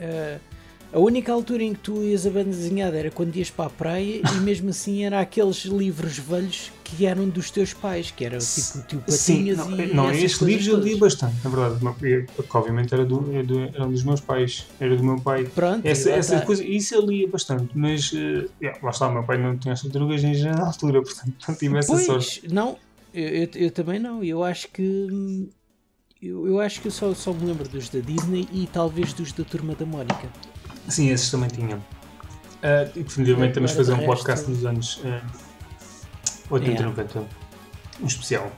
[0.00, 0.38] ah,
[0.90, 3.70] A única altura em que tu ias a banda desenhada era quando ias para a
[3.70, 8.38] praia e mesmo assim era aqueles livros velhos que eram dos teus pais, que era
[8.38, 11.44] tipo o tio Sim, Patinhas não, e não essas estes coisas livros eu li bastante,
[11.44, 12.32] na verdade.
[12.34, 15.44] Porque obviamente era, do, era, do- era um dos meus pais, era do meu pai.
[15.44, 16.46] Pronto, Essa, essa está.
[16.46, 19.74] coisa, isso eu lia bastante, mas eh, yeah, lá está, o meu pai não tinha
[19.74, 22.48] as tartarugas ninja na altura, portanto não tive essa Pois, sorte.
[22.50, 22.78] não,
[23.12, 24.24] eu, eu, eu também não.
[24.24, 25.50] Eu acho que
[26.22, 29.32] eu, eu acho que eu só, só me lembro dos da Disney e talvez dos
[29.32, 30.28] da Turma da Mónica.
[30.88, 31.78] Sim, esses também tinham.
[31.78, 35.20] Uh, e definitivamente temos de fazer um podcast resto- dos anos uh,
[36.50, 36.88] 80 e Yeah.
[36.88, 37.24] 90,
[38.00, 38.50] um especial.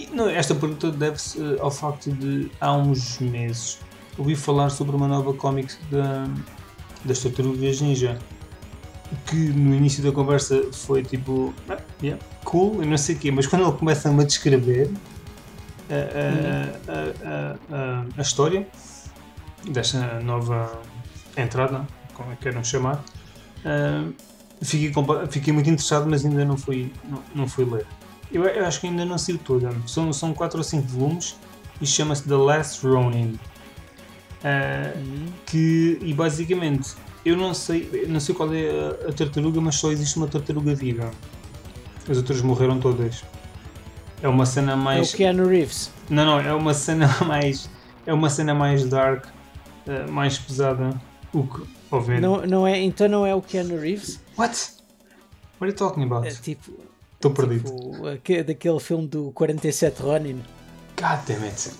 [0.00, 3.78] E, não, esta pergunta deve-se uh, ao facto de, há uns meses,
[4.16, 6.26] ouvi falar sobre uma nova cómic da,
[7.04, 8.18] das Tartarugas Ninja.
[9.26, 13.30] Que no início da conversa foi tipo, ah, yeah, cool, e não sei o quê,
[13.30, 14.90] mas quando ele começa a descrever
[15.90, 18.68] a- a- a- a- a história
[19.66, 20.80] desta nova
[21.36, 23.02] entrada, como é que queiram chamar,
[23.64, 24.08] ah,
[24.62, 24.92] fiquei,
[25.30, 27.86] fiquei muito interessado, mas ainda não fui, não, não fui ler.
[28.32, 29.70] Eu, eu acho que ainda não saiu toda.
[29.86, 31.36] São, são 4 ou 5 volumes
[31.80, 33.38] e chama-se The Last Ronin.
[34.44, 34.92] Ah,
[35.46, 36.94] que, e basicamente,
[37.24, 40.26] eu não sei, eu não sei qual é a, a tartaruga, mas só existe uma
[40.26, 41.10] tartaruga viva.
[42.08, 43.22] As outras morreram todas.
[44.22, 45.14] É uma cena É o mais.
[45.14, 45.92] Keanu Reeves.
[46.08, 47.68] Não, não, é uma cena mais.
[48.06, 49.26] É uma cena mais dark,
[49.88, 50.90] eh, mais pesada.
[51.32, 52.22] O que, obviamente.
[52.22, 54.20] Não, não é, então não é o Keanu Reeves?
[54.38, 54.54] What?
[55.60, 56.26] What are you talking about?
[56.26, 56.72] É tipo,
[57.14, 57.64] Estou perdido.
[57.64, 60.40] tipo aque- daquele filme do 47 Ronin.
[61.00, 61.70] God damn it.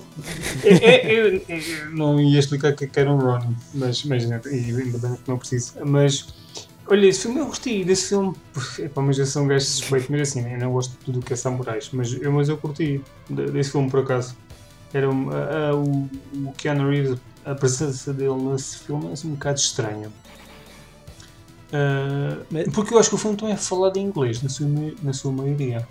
[0.65, 4.05] eu, eu- eu- eu não ia explicar o que é que era um Ronin, mas,
[4.05, 4.39] mas ainda
[4.99, 5.75] bem que não preciso.
[5.85, 6.29] Mas
[6.87, 8.35] olha, esse filme eu gostei desse filme.
[8.79, 11.23] Epá, mas eu sou um gajo suspeito, mas assim, eu não gosto de tudo o
[11.23, 13.01] que é samurais, mas eu, mas eu curti
[13.31, 14.37] de- desse filme por acaso.
[14.93, 16.09] Era um, a- a- o,
[16.47, 20.13] o Keanu Reeves, a presença dele nesse filme é um bocado estranho.
[21.73, 24.67] Ah, Mas- porque eu acho que o filme também é falado em inglês, na sua,
[25.03, 25.87] na sua maioria.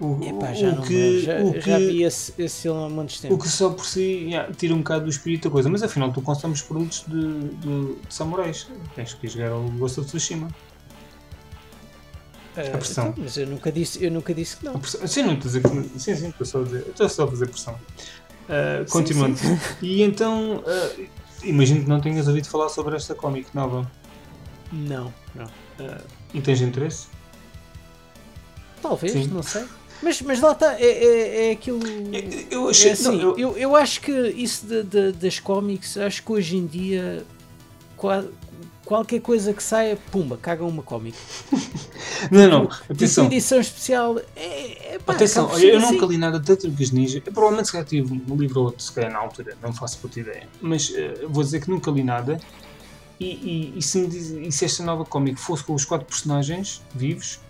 [0.00, 2.88] O, Epá, o- já o que, já, o que, já vi esse, esse filme há
[2.88, 3.42] muitos o tempos.
[3.44, 6.22] que só por si yeah, tira um bocado do espírito da coisa, mas afinal tu
[6.22, 8.68] consumes produtos de, de, de samurais.
[8.94, 10.48] Tens que jogar ao Ghost of Tsushima.
[12.56, 13.08] Ah, a pressão.
[13.08, 14.78] então, mas eu nunca disse, eu nunca desse que não.
[14.78, 15.98] pressão- Sim, não estou a dizer que.
[15.98, 16.86] Sim, sim, estou só a dizer.
[16.88, 17.78] Estou só a fazer pressão.
[18.48, 19.36] Ah, Sim, continuando.
[19.38, 19.58] sim.
[19.82, 20.90] E então, ah,
[21.42, 23.90] imagino que não tenhas ouvido falar sobre esta cómic nova.
[24.72, 25.46] Não, não.
[25.80, 26.00] Ah,
[26.34, 27.06] e tens interesse?
[28.82, 29.26] Talvez, Sim.
[29.28, 29.64] não sei.
[30.00, 31.80] Mas, mas lá está, é, é, é aquilo.
[32.12, 32.90] Eu, eu achei.
[32.90, 36.30] É assim, não, eu- eu, eu acho que isso de- de- das cómics, acho que
[36.32, 37.24] hoje em dia
[37.96, 38.24] qua-
[38.88, 41.14] qualquer coisa que saia, pumba, cagam uma cómic.
[42.32, 43.26] não, não, Tipo atenção.
[43.26, 45.92] edição especial, é, é pá, Atenção, eu assim.
[45.92, 47.22] nunca li nada de Tartarugas Ninja.
[47.24, 49.98] Eu provavelmente se calhar tive um livro ou outro, se calhar na altura, não faço
[49.98, 50.48] puta ideia.
[50.62, 52.40] Mas eh, vou dizer que nunca li nada.
[53.20, 56.80] E, e- e se, diz- e se esta nova cómic fosse com os quatro personagens
[56.94, 57.40] vivos,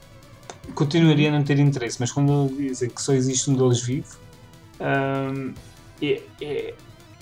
[0.75, 1.99] continuaria a não ter interesse.
[2.01, 4.19] Mas quando dizem que só existe um deles vivo,
[4.81, 5.53] ahm,
[6.03, 6.75] é, é-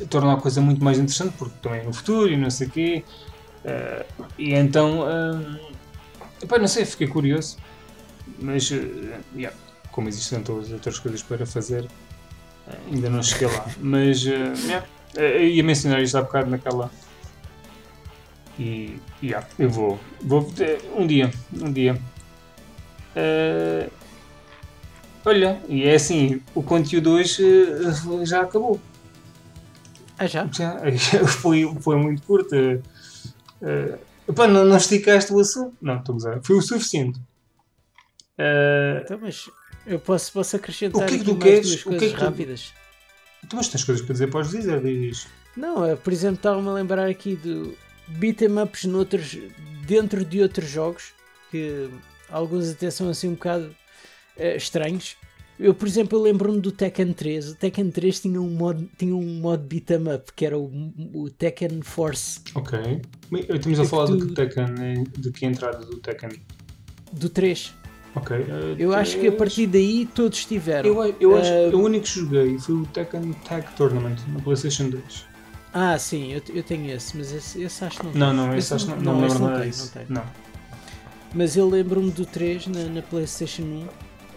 [0.09, 2.71] torna a coisa muito mais interessante, porque também é no futuro e não sei o
[2.71, 3.05] quê.
[3.67, 4.05] Ah,
[4.39, 5.05] e então,
[6.43, 7.57] epá, não sei, fiquei curioso.
[8.39, 9.57] Mas, eh, yeah,
[9.91, 11.87] como existem tantas outras coisas para fazer,
[12.91, 13.67] ainda não cheguei lá.
[13.79, 14.87] Mas, yeah,
[15.41, 16.91] ia mencionar isto há bocado naquela.
[18.59, 19.99] E, yeah, eu vou.
[20.21, 20.53] vou
[20.97, 21.31] um dia.
[21.61, 22.01] Um dia.
[25.25, 27.43] Olha, e é assim: o conteúdo hoje
[28.25, 28.81] já acabou.
[30.19, 30.49] Ah, já?
[30.53, 30.81] Já,
[31.27, 32.55] foi, foi muito curto.
[33.63, 33.99] Eh, eh,
[34.29, 35.77] epá, não, não esticaste o assunto?
[35.81, 36.41] Não, estou a gozar.
[36.43, 37.21] Foi o suficiente.
[38.39, 39.49] Eh, Então, mas
[39.87, 41.73] eu posso, posso acrescentar O que é que tu queres?
[41.73, 42.73] O que é coisas que tu- rápidas.
[43.45, 45.27] então, mas tens coisas para dizer, podes dizer, diz.
[45.57, 47.77] Não, é, por exemplo, estava-me a lembrar aqui do
[48.09, 49.37] beat'em ups noutros,
[49.87, 51.13] dentro de outros jogos,
[51.51, 51.89] que
[52.29, 53.75] alguns até são assim um bocado
[54.37, 55.17] estranhos.
[55.59, 57.51] Eu, por exemplo, eu lembro-me do Tekken 3.
[57.51, 60.71] O Tekken 3 tinha um modo, tinha um modo beat'em up, que era o,
[61.15, 62.79] o Tekken Force Ok.
[63.49, 66.31] Estamos a que falar do tu- que Tekken, eh, de que entrada do Tekken.
[67.13, 67.75] do 3.
[68.15, 68.37] Ok.
[68.37, 70.89] eh, Eu acho que a partir daí todos tiveram.
[70.89, 74.41] Eu, eu acho Eh, que o único que joguei foi o Tekken Tag Tournament na
[74.41, 75.27] PlayStation 2.
[75.73, 78.37] Ah, sim, eu, eu tenho esse, mas esse, esse acho que não Não, tem.
[78.37, 79.37] não, esse acho que não, não, esse
[79.69, 79.93] disso.
[79.97, 80.15] não tem.
[80.17, 80.25] Não.
[81.35, 83.87] Mas eu lembro-me do 3 na, na PlayStation 1.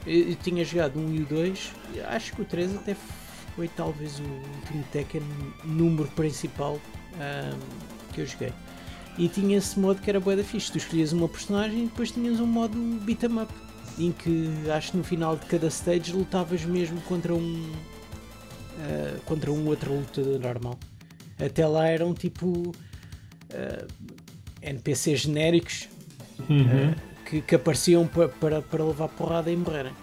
[0.09, 1.71] Eu, eu tinha jogado 1 e o 2.
[2.07, 2.95] Acho que o 3 até
[3.55, 5.21] foi talvez o último Tekken
[5.63, 6.79] número principal
[7.15, 7.59] ahm,
[8.13, 8.51] que eu joguei.
[9.17, 10.71] E tinha esse modo que era bué da fixe.
[10.71, 13.53] Tu escolhias uma personagem e depois tinhas um modo beat'em up.
[13.97, 17.71] Em que acho que no final de cada stage lutavas mesmo contra um.
[18.79, 20.79] ah, contra um outro lutador normal.
[21.37, 23.87] Até lá eram tipo uh,
[24.61, 25.87] NPCs genéricos
[26.47, 26.93] Uhum.
[27.29, 29.93] Que, que apareciam pa- para, para levar porrada e morrerem.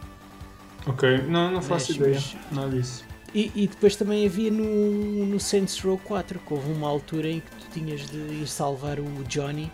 [0.87, 2.15] Ok, não, não faço Mas- ideia.
[2.15, 3.05] mas- Nada disso.
[3.35, 7.41] E, e depois também havia no, no Saints Row 4, que houve uma altura em
[7.41, 9.71] que tu tinhas de ir salvar o Johnny.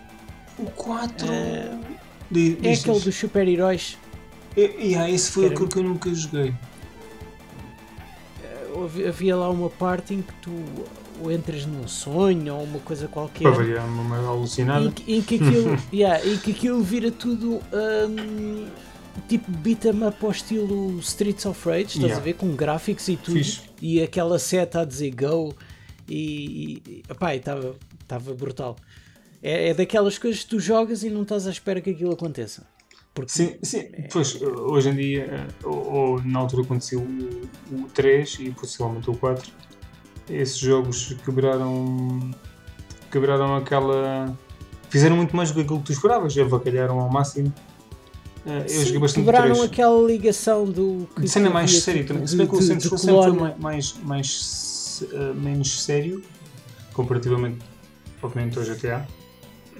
[0.58, 1.30] O 4.
[1.30, 1.78] É-
[2.30, 3.04] Diz- É diz- aquele diz.
[3.04, 3.98] dos super-heróis.
[4.56, 6.54] E, e, ah, esse foi aquele que eu nunca joguei.
[8.84, 10.50] Havia- Havia lá uma parte em que tu
[11.20, 13.50] ou entras num sonho ou uma coisa qualquer.
[13.52, 14.90] Variar, uma merda Em, alucinada.
[14.92, 17.60] que- em que aquilo, yeah, em que aquilo vira tudo
[18.08, 18.66] hum,
[19.28, 22.16] tipo beat 'em up ao estilo Streets of Rage, estás Yeah.
[22.16, 22.34] a ver?
[22.34, 23.36] Com gráficos e tudo.
[23.38, 23.60] Fixe.
[23.80, 25.54] E aquela seta a dizer go
[26.08, 27.02] e, e
[27.36, 28.76] estava brutal.
[29.42, 32.64] É, é daquelas coisas que tu jogas e não estás à espera que aquilo aconteça.
[33.14, 33.88] Porque Sim, sim.
[34.10, 39.10] Pois, hoje em dia, eh, ou, ou na altura aconteceu o, o 3 e possivelmente
[39.10, 39.52] o 4,
[40.28, 42.30] esses jogos quebraram.
[43.10, 44.36] quebraram aquela.
[44.88, 47.52] fizeram muito mais do que aquilo que tu esperavas, avacalharam ao máximo.
[48.44, 49.70] Eh, Eu Sim, joguei bastante quebraram 3.
[49.70, 52.26] aquela ligação do que cena mais séria tipo, também.
[52.26, 56.22] Se bem que o Row sempre foi mais, mais, eh, menos sério
[56.92, 57.64] comparativamente,
[58.22, 59.06] obviamente, ao GTA.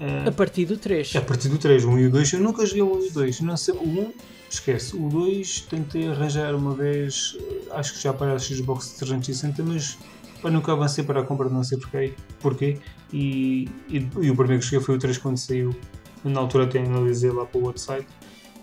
[0.01, 1.15] Eh, a partir do 3.
[1.17, 3.09] a partir do 3, o 1 e o 2, eu nunca joguei o 1 e
[3.09, 3.41] o 2.
[3.41, 4.13] Não sei, o 1,
[4.55, 4.97] esquece.
[4.97, 7.37] O 2 tentei arranjar uma vez,
[7.73, 9.99] acho que já para a Xbox 360, mas
[10.41, 12.15] pá, nunca avancei para a compra, não sei porquê.
[12.41, 12.79] porquê.
[13.13, 15.75] E, e, e o primeiro que joguei foi o 3 quando saiu.
[16.25, 18.07] Na altura até analisei lá para o website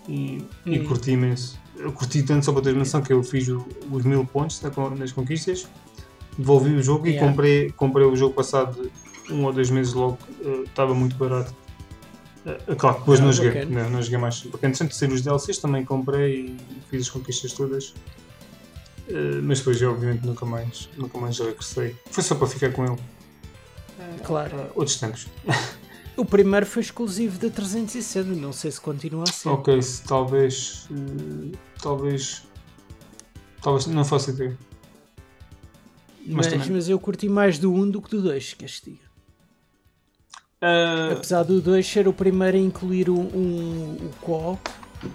[0.08, 0.84] e, e Hum.
[0.86, 1.58] curti imenso.
[1.76, 4.90] Eu curti tanto só para ter noção que eu fiz o- os mil pontos con-
[4.90, 5.66] nas conquistas,
[6.38, 7.28] devolvi o jogo e Yeah.
[7.30, 8.90] comprei, comprei o jogo passado
[9.30, 11.54] um ou dois meses logo, eh, estava muito barato.
[12.46, 14.40] Eh, claro, que depois Ah, não joguei, não, não joguei mais.
[14.40, 16.56] Porque antes de sair os DLCs também comprei e
[16.90, 17.94] fiz as conquistas todas.
[19.08, 21.96] Eh, mas depois eu obviamente nunca mais, nunca mais regressei.
[22.10, 22.98] Foi só para ficar com ele.
[24.24, 24.56] Claro.
[24.56, 25.26] Eh, outros tempos.
[26.16, 29.48] O primeiro foi exclusivo da 360, não sei se continua a ser.
[29.48, 30.86] Ok, se talvez.
[30.90, 32.42] eh, talvez.
[33.62, 33.86] Talvez.
[33.86, 34.56] Não faço ideia.
[36.26, 39.09] mas, mas mas, eu curti mais do 1 do que do 2, queres que diga.
[40.62, 44.60] Eh, Apesar do 2 ser o primeiro a incluir o, um, o co-op,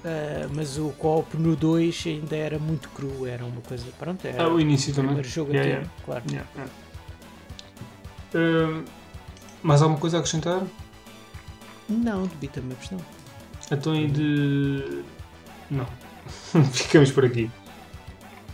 [0.04, 3.86] ah, mas o co-op no 2 ainda era muito cru, era uma coisa.
[4.00, 5.24] Pronto, era ah, o início o também.
[5.24, 5.90] jogo Yeah, a yeah.
[6.04, 6.24] claro.
[6.30, 6.72] Yeah, yeah.
[8.34, 8.84] Eh,
[9.62, 10.64] mais alguma coisa a acrescentar?
[11.88, 13.00] Não, de beat 'em ups não.
[13.72, 15.04] Então e de.
[15.70, 15.86] Não.
[16.74, 17.50] Ficamos por aqui.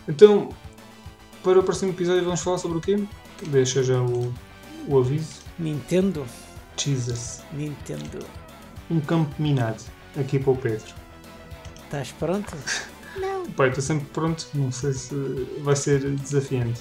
[0.06, 0.50] Então,
[1.42, 3.02] para o próximo episódio vamos falar sobre o quê?
[3.46, 4.32] Deixa já o,
[4.86, 5.40] o aviso.
[5.58, 6.24] Nintendo,
[6.76, 7.42] Jesus.
[7.52, 8.18] Nintendo,
[8.90, 9.82] Um campo minado.
[10.18, 10.92] Aqui para o Pedro.
[11.84, 12.54] estás pronto?
[13.56, 14.46] Pai, estou sempre pronto.
[14.54, 15.14] Não sei se
[15.62, 16.80] vai ser desafiante.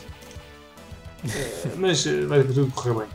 [1.26, 3.08] Eh, Mas eh, vai tudo correr bem.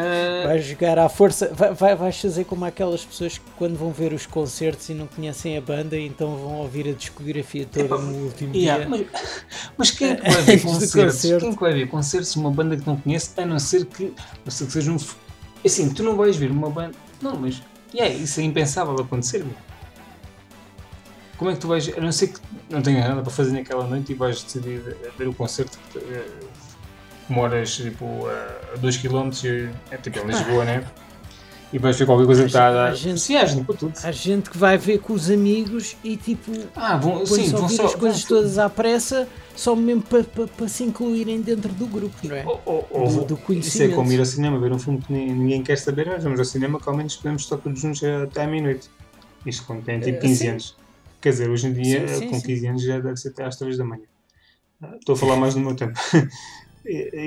[0.00, 3.90] Eh, Vais jogar à força, vai, vai- vais fazer como aquelas pessoas que quando vão
[3.90, 8.16] ver os concertos e não conhecem a banda então vão ouvir a discografia toda no
[8.26, 8.88] último Yeah, dia.
[9.10, 9.42] mas,
[9.76, 10.94] mas quem é que vai ver concertos?
[10.94, 11.40] concerto.
[11.40, 13.86] Quem é que vai ver concertos de uma banda que não conhece, a não ser
[13.86, 14.14] que,
[14.46, 14.96] a ser que seja um.
[15.00, 15.16] f-
[15.66, 16.94] Assim, tu não vais ver uma banda.
[17.20, 17.60] Não, mas.
[17.92, 19.38] Yeah, isso é impensável acontecer.
[19.40, 19.54] meu.
[21.36, 21.88] Como é que tu vais.
[21.96, 22.40] A não ser que
[22.70, 24.80] não tenhas nada para fazer naquela noite e vais decidir
[25.18, 26.47] ver o concerto que eh, que
[27.32, 30.84] moras tipo a 2km, é tipo em Lisboa, né?
[31.70, 32.94] E vais ver qualquer coisa que está a dar.
[32.94, 33.92] gente- Sim, há gente para tudo.
[34.02, 37.84] Há gente que vai ver com os amigos e tipo Ah, vão, sim, vão só.
[37.84, 42.34] as coisas vão- todas à pressa só mesmo para se incluírem dentro do grupo, não
[42.36, 42.46] é?
[42.46, 43.94] Ou- ou- ou Do- vou- do Isso é conhecimento.
[43.96, 46.44] como ir ao cinema, ver um filme que ni- ninguém quer saber, mas vamos ao
[46.46, 48.88] cinema que ao menos podemos estar todos juntos até à meia-noite.
[49.44, 50.48] Isto quando tem tipo Eh, 15 sim.
[50.48, 50.74] anos.
[51.20, 52.46] Quer dizer, hoje em dia, Sim, sim, com sim.
[52.46, 54.04] 15 anos, já deve ser até às 3 da manhã.
[54.82, 55.98] Ah, Estou a falar mais do meu tempo.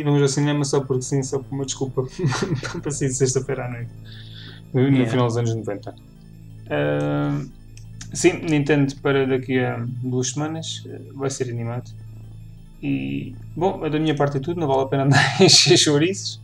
[0.03, 2.03] vamos ao cinema só porque sim, só por uma desculpa
[2.82, 3.91] para sair sexta-feira à noite.
[4.74, 5.09] No, Yeah.
[5.09, 5.93] final dos anos 90.
[6.70, 7.41] Ah,
[8.14, 11.91] sim, Nintendo para daqui a duas semanas eh, vai ser animado.
[12.82, 16.39] E, bom, da minha parte é tudo, não vale a pena andar a encher chouriços.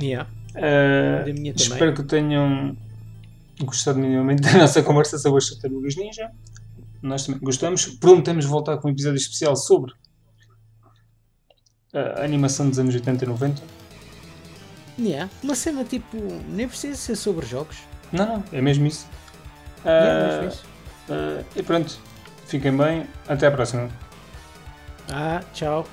[0.00, 0.28] Yeah.
[0.56, 1.72] Uh, Da minha também.
[1.72, 2.76] espero que tenham
[3.62, 6.30] gostado minimamente da nossa conversa sobre as tartarugas ninja.
[7.02, 7.86] Nós também gostamos.
[7.86, 9.92] Prometemos voltar com um episódio especial sobre
[11.92, 13.62] a animação dos anos 80 e 90.
[14.98, 15.30] Yeah.
[15.42, 16.16] Uma cena tipo,
[16.48, 17.78] nem precisa ser sobre jogos.
[18.12, 19.06] Não, não, é mesmo isso.
[19.84, 20.64] Uh, Yeah, mesmo isso.
[21.08, 21.98] uh, e pronto,
[22.46, 23.06] fiquem bem.
[23.26, 23.88] Até à próxima.
[25.10, 25.86] Ah, tchau.